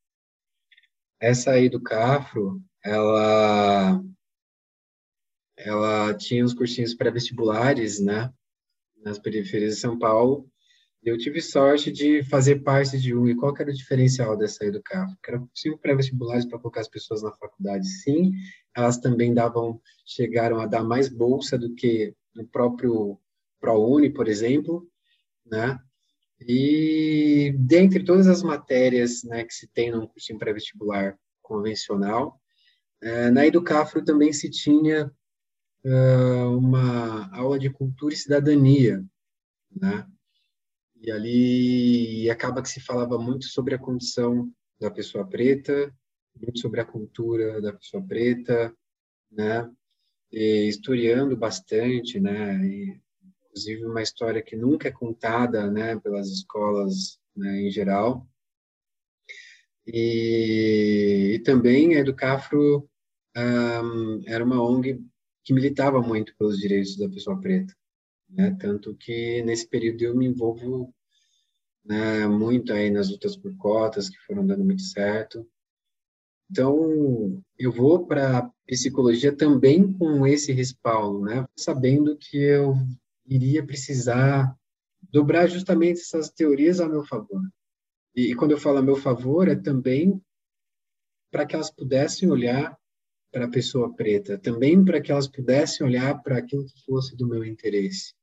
Essa 1.20 1.60
Educafro, 1.60 2.62
ela 2.84 4.02
ela 5.58 6.14
tinha 6.14 6.46
os 6.46 6.54
cursinhos 6.54 6.94
pré-vestibulares, 6.94 8.00
né, 8.00 8.32
nas 9.04 9.20
periferias 9.20 9.76
de 9.76 9.82
São 9.82 10.00
Paulo, 10.00 10.50
eu 11.02 11.18
tive 11.18 11.42
sorte 11.42 11.92
de 11.92 12.24
fazer 12.24 12.58
parte 12.58 13.00
de 13.00 13.16
um. 13.16 13.28
E 13.28 13.36
qual 13.36 13.54
que 13.54 13.62
era 13.62 13.72
o 13.72 13.74
diferencial 13.74 14.36
dessa 14.38 14.66
Educafro? 14.66 15.18
Era 15.26 15.40
possível 15.40 15.78
pré-vestibulares 15.78 16.46
para 16.46 16.60
colocar 16.60 16.82
as 16.82 16.90
pessoas 16.90 17.24
na 17.24 17.32
faculdade, 17.32 17.88
sim. 17.88 18.34
Elas 18.76 18.98
também 18.98 19.34
davam, 19.34 19.82
chegaram 20.06 20.60
a 20.60 20.66
dar 20.66 20.84
mais 20.84 21.08
bolsa 21.08 21.58
do 21.58 21.74
que 21.74 22.14
no 22.36 22.46
próprio 22.46 23.18
ProUni, 23.60 24.10
por 24.10 24.28
exemplo, 24.28 24.88
né? 25.46 25.80
E 26.40 27.54
dentre 27.58 28.04
todas 28.04 28.28
as 28.28 28.42
matérias 28.42 29.24
né, 29.24 29.44
que 29.44 29.54
se 29.54 29.68
tem 29.68 29.92
no 29.92 30.08
cursinho 30.08 30.40
pré-vestibular 30.40 31.18
convencional, 31.42 32.40
é, 33.02 33.30
na 33.30 33.46
Educafro 33.46 34.04
também 34.04 34.32
se 34.32 34.50
tinha 34.50 35.12
uh, 35.86 36.58
uma 36.58 37.30
aula 37.36 37.58
de 37.58 37.70
cultura 37.70 38.14
e 38.14 38.18
cidadania, 38.18 39.04
né? 39.72 40.06
E 41.02 41.12
ali 41.12 42.30
acaba 42.30 42.62
que 42.62 42.70
se 42.70 42.82
falava 42.82 43.18
muito 43.18 43.46
sobre 43.46 43.74
a 43.74 43.80
condição 43.80 44.52
da 44.80 44.92
pessoa 44.92 45.26
preta, 45.26 45.94
muito 46.36 46.60
sobre 46.60 46.82
a 46.82 46.86
cultura 46.86 47.62
da 47.62 47.72
pessoa 47.72 48.04
preta, 48.06 48.74
né? 49.32 49.70
E 50.32 50.68
historiando 50.68 51.38
bastante, 51.38 52.20
né? 52.20 52.56
E, 52.66 53.02
inclusive 53.50 53.86
uma 53.86 54.02
história 54.02 54.42
que 54.42 54.56
nunca 54.56 54.88
é 54.88 54.92
contada, 54.92 55.70
né, 55.70 56.00
pelas 56.00 56.30
escolas, 56.30 57.20
né, 57.36 57.62
em 57.62 57.72
geral. 57.72 58.28
E, 59.86 61.34
e 61.36 61.40
também 61.40 61.96
a 61.96 62.00
Educafro 62.00 62.88
um, 63.36 64.22
era 64.26 64.44
uma 64.44 64.62
ONG 64.62 65.04
que 65.44 65.54
militava 65.54 66.02
muito 66.02 66.36
pelos 66.38 66.60
direitos 66.60 66.96
da 66.96 67.10
pessoa 67.10 67.40
preta, 67.40 67.74
né? 68.30 68.56
Tanto 68.60 68.96
que 68.96 69.42
nesse 69.44 69.68
período 69.68 70.04
eu 70.04 70.16
me 70.16 70.28
envolvo 70.28 70.94
né, 71.84 72.28
muito 72.28 72.72
aí 72.72 72.92
nas 72.92 73.10
lutas 73.10 73.36
por 73.36 73.56
cotas 73.58 74.10
que 74.10 74.18
foram 74.28 74.46
dando 74.46 74.64
muito 74.64 74.84
certo. 74.84 75.48
Então, 76.52 77.42
eu 77.58 77.72
vou 77.72 78.06
para 78.06 78.52
psicologia 78.68 79.36
também 79.36 79.92
com 79.94 80.26
esse 80.26 80.52
respaldo, 80.52 81.22
né? 81.22 81.48
Sabendo 81.56 82.18
que 82.18 82.38
eu 82.38 82.76
iria 83.30 83.66
precisar 83.66 84.54
dobrar 85.12 85.48
justamente 85.48 86.02
essas 86.02 86.30
teorias 86.30 86.80
a 86.80 86.90
meu 86.90 87.06
favor. 87.06 87.42
E, 88.16 88.32
e 88.32 88.36
quando 88.36 88.52
eu 88.52 88.58
falo 88.58 88.80
a 88.80 88.82
meu 88.82 88.96
favor, 88.96 89.48
é 89.48 89.56
também 89.56 90.22
para 91.32 91.46
que 91.46 91.56
elas 91.56 91.70
pudessem 91.70 92.30
olhar 92.30 92.78
para 93.32 93.46
a 93.46 93.50
pessoa 93.50 93.94
preta, 93.94 94.38
também 94.38 94.84
para 94.84 95.00
que 95.00 95.12
elas 95.12 95.28
pudessem 95.28 95.86
olhar 95.86 96.22
para 96.24 96.38
aquilo 96.38 96.66
que 96.66 96.84
fosse 96.84 97.16
do 97.16 97.28
meu 97.28 97.46
interesse 97.46 98.14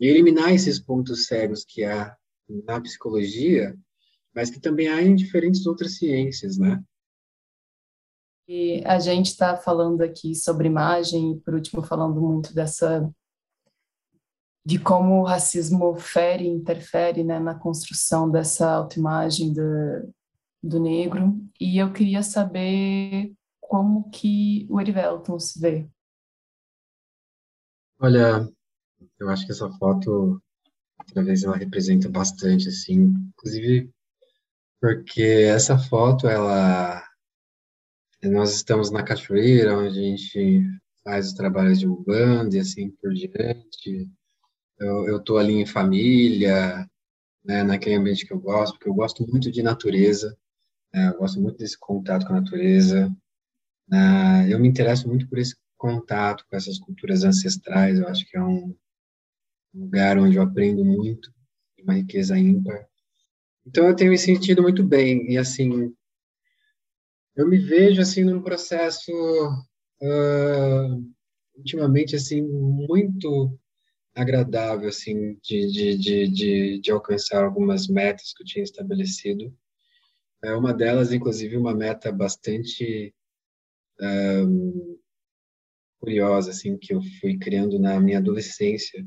e 0.00 0.06
eliminar 0.06 0.54
esses 0.54 0.78
pontos 0.78 1.26
cegos 1.26 1.64
que 1.64 1.84
há 1.84 2.16
na 2.48 2.80
psicologia, 2.80 3.76
mas 4.34 4.50
que 4.50 4.60
também 4.60 4.88
há 4.88 5.02
em 5.02 5.14
diferentes 5.14 5.66
outras 5.66 5.96
ciências, 5.96 6.56
né? 6.56 6.82
E 8.46 8.82
a 8.86 8.98
gente 8.98 9.26
está 9.26 9.56
falando 9.56 10.00
aqui 10.00 10.34
sobre 10.34 10.68
imagem, 10.68 11.32
e 11.32 11.40
por 11.40 11.54
último 11.54 11.82
falando 11.82 12.20
muito 12.20 12.54
dessa 12.54 13.10
de 14.68 14.78
como 14.78 15.22
o 15.22 15.24
racismo 15.24 15.96
fere, 15.96 16.46
interfere 16.46 17.24
né, 17.24 17.40
na 17.40 17.54
construção 17.54 18.30
dessa 18.30 18.70
autoimagem 18.70 19.50
do, 19.50 20.14
do 20.62 20.78
negro. 20.78 21.40
E 21.58 21.78
eu 21.78 21.90
queria 21.90 22.22
saber 22.22 23.32
como 23.58 24.10
que 24.10 24.66
o 24.68 24.78
Erivelton 24.78 25.38
se 25.38 25.58
vê. 25.58 25.88
Olha, 27.98 28.46
eu 29.18 29.30
acho 29.30 29.46
que 29.46 29.52
essa 29.52 29.70
foto, 29.70 30.38
talvez 31.14 31.44
ela 31.44 31.56
representa 31.56 32.06
bastante, 32.10 32.68
assim, 32.68 33.04
inclusive 33.38 33.90
porque 34.78 35.46
essa 35.48 35.78
foto, 35.78 36.28
ela, 36.28 37.02
nós 38.22 38.54
estamos 38.54 38.90
na 38.90 39.02
cachoeira, 39.02 39.78
onde 39.78 39.98
a 39.98 40.02
gente 40.02 40.62
faz 41.02 41.28
os 41.28 41.32
trabalhos 41.32 41.78
de 41.78 41.88
Ubanda 41.88 42.54
e 42.54 42.60
assim 42.60 42.90
por 42.90 43.14
diante. 43.14 44.10
Eu, 44.80 45.20
tô 45.20 45.38
ali 45.38 45.54
em 45.54 45.66
família, 45.66 46.88
né, 47.44 47.62
naquele 47.64 47.96
ambiente 47.96 48.26
que 48.26 48.32
eu 48.32 48.38
gosto, 48.38 48.74
porque 48.74 48.88
eu 48.88 48.94
gosto 48.94 49.26
muito 49.26 49.50
de 49.50 49.62
natureza, 49.62 50.36
né, 50.94 51.08
eu 51.08 51.18
gosto 51.18 51.40
muito 51.40 51.58
desse 51.58 51.78
contato 51.78 52.26
com 52.26 52.32
a 52.32 52.40
natureza. 52.40 53.10
Né, 53.88 54.52
eu 54.52 54.58
me 54.58 54.68
interesso 54.68 55.08
muito 55.08 55.28
por 55.28 55.38
esse 55.38 55.56
contato 55.76 56.44
com 56.48 56.56
essas 56.56 56.78
culturas 56.78 57.24
ancestrais, 57.24 57.98
eu 57.98 58.08
acho 58.08 58.26
que 58.26 58.36
é 58.36 58.42
um 58.42 58.74
lugar 59.74 60.18
onde 60.18 60.36
eu 60.36 60.42
aprendo 60.42 60.84
muito, 60.84 61.32
uma 61.82 61.94
riqueza 61.94 62.38
ímpar. 62.38 62.86
Então 63.66 63.86
eu 63.86 63.94
tenho 63.94 64.10
me 64.10 64.18
sentido 64.18 64.62
muito 64.62 64.82
bem 64.82 65.30
e 65.30 65.38
assim 65.38 65.94
eu 67.36 67.46
me 67.46 67.58
vejo 67.58 68.00
assim 68.00 68.24
num 68.24 68.42
processo 68.42 69.12
uh, 69.12 71.04
ultimamente 71.54 72.16
assim 72.16 72.42
muito 72.42 73.56
agradável 74.18 74.88
assim 74.88 75.38
de, 75.42 75.72
de, 75.72 75.96
de, 75.96 76.28
de, 76.28 76.80
de 76.80 76.90
alcançar 76.90 77.44
algumas 77.44 77.86
metas 77.88 78.32
que 78.32 78.42
eu 78.42 78.46
tinha 78.46 78.62
estabelecido. 78.62 79.56
É 80.42 80.52
uma 80.54 80.74
delas, 80.74 81.12
inclusive, 81.12 81.56
uma 81.56 81.74
meta 81.74 82.10
bastante 82.10 83.14
um, 84.00 84.98
curiosa 86.00 86.50
assim 86.50 86.76
que 86.76 86.92
eu 86.94 87.00
fui 87.20 87.38
criando 87.38 87.78
na 87.78 87.98
minha 88.00 88.18
adolescência 88.18 89.06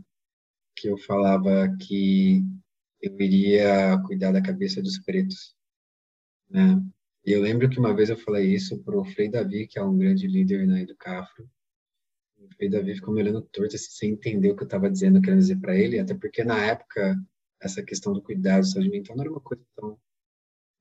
que 0.76 0.89
eu 0.89 0.97
falava 0.97 1.69
que 1.80 2.43
eu 3.02 3.19
iria 3.19 4.02
cuidar 4.06 4.32
da 4.32 4.41
cabeça 4.41 4.82
dos 4.82 5.00
pretos, 5.00 5.56
né? 6.50 6.82
E 7.26 7.32
eu 7.32 7.41
lembro 7.41 7.69
que 7.69 7.80
uma 7.80 7.95
vez 7.95 8.10
eu 8.10 8.17
falei 8.17 8.52
isso 8.54 8.82
para 8.84 8.97
o 8.97 9.06
Frei 9.06 9.30
Davi, 9.30 9.67
que 9.67 9.78
é 9.78 9.84
um 9.84 9.95
grande 9.95 10.28
líder 10.28 10.65
na 10.65 10.82
Educafro. 10.82 11.47
O 12.41 12.56
Frei 12.56 12.69
Davi 12.69 12.95
ficou 12.95 13.13
me 13.13 13.21
olhando 13.21 13.41
torto, 13.41 13.75
assim, 13.75 13.91
sem 13.91 14.12
entender 14.12 14.51
o 14.51 14.56
que 14.56 14.63
eu 14.63 14.65
estava 14.65 14.89
dizendo, 14.89 15.21
querendo 15.21 15.39
dizer 15.39 15.60
para 15.60 15.75
ele, 15.75 15.99
até 15.99 16.15
porque 16.15 16.43
na 16.43 16.65
época 16.65 17.15
essa 17.62 17.84
questão 17.84 18.13
do 18.13 18.21
cuidado 18.21 18.62
da 18.62 18.63
saúde 18.63 18.89
mental 18.89 19.15
não 19.15 19.23
era 19.23 19.32
uma 19.32 19.41
coisa 19.41 19.63
tão 19.75 19.99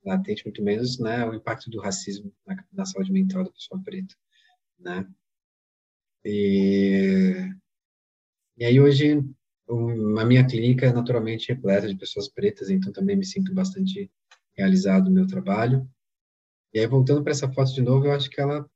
latente, 0.02 0.44
muito 0.46 0.62
menos 0.62 0.98
né, 0.98 1.26
o 1.26 1.34
impacto 1.34 1.68
do 1.68 1.78
racismo 1.80 2.32
na, 2.46 2.64
na 2.72 2.86
saúde 2.86 3.12
mental 3.12 3.44
da 3.44 3.52
pessoa 3.52 3.80
preta, 3.82 4.14
né? 4.78 5.06
E, 6.24 7.50
e 8.56 8.64
aí 8.64 8.80
hoje 8.80 9.22
a 10.18 10.24
minha 10.24 10.46
clínica 10.46 10.86
é 10.86 10.92
naturalmente 10.92 11.48
repleta 11.48 11.86
de 11.86 11.96
pessoas 11.96 12.28
pretas, 12.28 12.70
então 12.70 12.92
também 12.92 13.16
me 13.16 13.24
sinto 13.24 13.54
bastante 13.54 14.10
realizado 14.56 15.04
no 15.04 15.12
meu 15.12 15.26
trabalho. 15.26 15.88
E 16.72 16.78
aí, 16.78 16.86
voltando 16.86 17.22
para 17.22 17.32
essa 17.32 17.50
foto 17.52 17.72
de 17.72 17.82
novo, 17.82 18.06
eu 18.06 18.12
acho 18.12 18.30
que 18.30 18.40
ela 18.40 18.68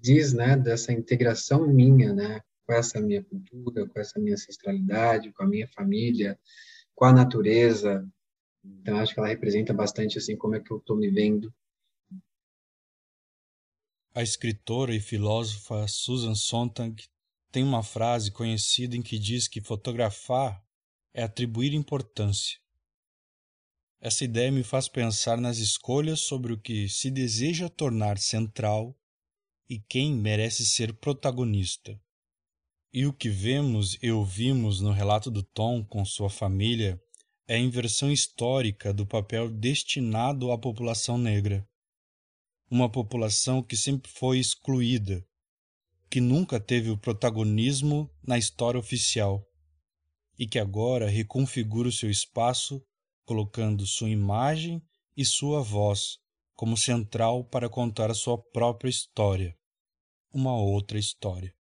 diz, 0.00 0.32
né, 0.32 0.56
dessa 0.56 0.92
integração 0.92 1.66
minha, 1.66 2.12
né, 2.12 2.40
com 2.66 2.72
essa 2.72 3.00
minha 3.00 3.22
cultura, 3.22 3.86
com 3.88 3.98
essa 3.98 4.20
minha 4.20 4.34
ancestralidade, 4.34 5.32
com 5.32 5.42
a 5.42 5.46
minha 5.46 5.68
família, 5.68 6.38
com 6.94 7.04
a 7.04 7.12
natureza. 7.12 8.06
Então, 8.64 8.98
acho 8.98 9.14
que 9.14 9.20
ela 9.20 9.28
representa 9.28 9.72
bastante, 9.72 10.18
assim, 10.18 10.36
como 10.36 10.54
é 10.54 10.60
que 10.60 10.70
eu 10.70 10.78
estou 10.78 10.96
me 10.96 11.10
vendo. 11.10 11.52
A 14.14 14.22
escritora 14.22 14.94
e 14.94 15.00
filósofa 15.00 15.86
Susan 15.86 16.34
Sontag 16.34 17.04
tem 17.52 17.62
uma 17.62 17.82
frase 17.82 18.32
conhecida 18.32 18.96
em 18.96 19.02
que 19.02 19.18
diz 19.18 19.46
que 19.46 19.60
fotografar 19.60 20.60
é 21.14 21.22
atribuir 21.22 21.72
importância. 21.72 22.58
Essa 24.00 24.24
ideia 24.24 24.50
me 24.50 24.62
faz 24.62 24.88
pensar 24.88 25.38
nas 25.38 25.58
escolhas 25.58 26.20
sobre 26.20 26.52
o 26.52 26.60
que 26.60 26.88
se 26.88 27.10
deseja 27.10 27.68
tornar 27.68 28.18
central 28.18 28.97
e 29.68 29.78
quem 29.78 30.14
merece 30.14 30.64
ser 30.64 30.94
protagonista. 30.94 32.00
E 32.92 33.04
o 33.04 33.12
que 33.12 33.28
vemos 33.28 33.98
e 34.02 34.10
ouvimos 34.10 34.80
no 34.80 34.92
relato 34.92 35.30
do 35.30 35.42
Tom 35.42 35.84
com 35.84 36.04
sua 36.04 36.30
família 36.30 36.98
é 37.46 37.56
a 37.56 37.58
inversão 37.58 38.10
histórica 38.10 38.92
do 38.92 39.06
papel 39.06 39.50
destinado 39.50 40.50
à 40.50 40.58
população 40.58 41.18
negra. 41.18 41.68
Uma 42.70 42.90
população 42.90 43.62
que 43.62 43.76
sempre 43.76 44.10
foi 44.10 44.38
excluída, 44.38 45.24
que 46.10 46.20
nunca 46.20 46.58
teve 46.58 46.90
o 46.90 46.96
protagonismo 46.96 48.10
na 48.22 48.38
história 48.38 48.80
oficial 48.80 49.44
e 50.38 50.46
que 50.46 50.58
agora 50.58 51.10
reconfigura 51.10 51.88
o 51.88 51.92
seu 51.92 52.10
espaço 52.10 52.82
colocando 53.24 53.86
sua 53.86 54.08
imagem 54.08 54.80
e 55.14 55.24
sua 55.24 55.62
voz 55.62 56.18
como 56.54 56.76
central 56.76 57.44
para 57.44 57.68
contar 57.68 58.10
a 58.10 58.14
sua 58.14 58.36
própria 58.36 58.88
história, 58.88 59.57
uma 60.32 60.56
outra 60.56 60.98
história. 60.98 61.54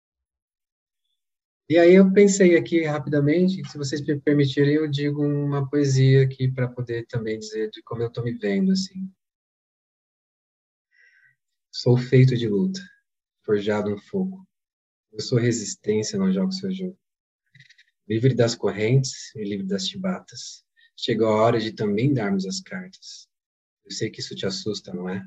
E 1.69 1.77
aí 1.77 1.95
eu 1.95 2.13
pensei 2.13 2.55
aqui 2.55 2.85
rapidamente, 2.85 3.61
se 3.69 3.77
vocês 3.77 4.01
me 4.01 4.17
permitirem, 4.21 4.75
eu 4.75 4.87
digo 4.87 5.21
uma 5.21 5.69
poesia 5.69 6.23
aqui 6.23 6.49
para 6.49 6.69
poder 6.69 7.05
também 7.07 7.37
dizer 7.37 7.69
de 7.69 7.81
como 7.83 8.01
eu 8.01 8.07
estou 8.07 8.23
me 8.23 8.31
vendo, 8.33 8.71
assim. 8.71 9.11
Sou 11.69 11.97
feito 11.97 12.37
de 12.37 12.47
luta, 12.47 12.79
forjado 13.45 13.89
no 13.89 13.97
fogo. 13.99 14.47
Eu 15.11 15.19
sou 15.19 15.37
resistência, 15.37 16.17
não 16.17 16.31
jogo 16.31 16.53
seu 16.53 16.71
jogo. 16.71 16.97
Livre 18.07 18.33
das 18.33 18.55
correntes 18.55 19.35
e 19.35 19.43
livre 19.43 19.67
das 19.67 19.87
chibatas. 19.87 20.63
Chegou 20.95 21.27
a 21.27 21.35
hora 21.35 21.59
de 21.59 21.73
também 21.73 22.13
darmos 22.13 22.45
as 22.45 22.61
cartas. 22.61 23.27
Eu 23.83 23.91
sei 23.91 24.09
que 24.09 24.21
isso 24.21 24.35
te 24.35 24.45
assusta, 24.45 24.93
não 24.93 25.09
é? 25.09 25.21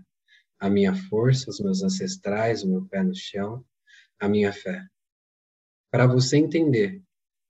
A 0.61 0.71
minha 0.71 0.95
força, 0.95 1.51
os 1.51 1.59
meus 1.59 1.83
ancestrais, 1.83 2.63
o 2.63 2.69
meu 2.69 2.87
pé 2.87 3.03
no 3.03 3.15
chão, 3.15 3.65
a 4.21 4.29
minha 4.29 4.53
fé 4.53 4.87
para 5.91 6.07
você 6.07 6.37
entender 6.37 7.03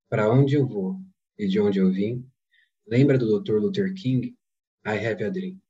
para 0.08 0.32
onde 0.32 0.54
eu 0.54 0.66
vou 0.66 0.98
e 1.38 1.46
de 1.46 1.60
onde 1.60 1.78
eu 1.78 1.92
vim, 1.92 2.26
lembra 2.86 3.18
do 3.18 3.38
Dr. 3.38 3.58
Luther 3.58 3.94
King? 3.94 4.36
I 4.84 4.96
have 5.06 5.22
a 5.22 5.28
dream. 5.28 5.60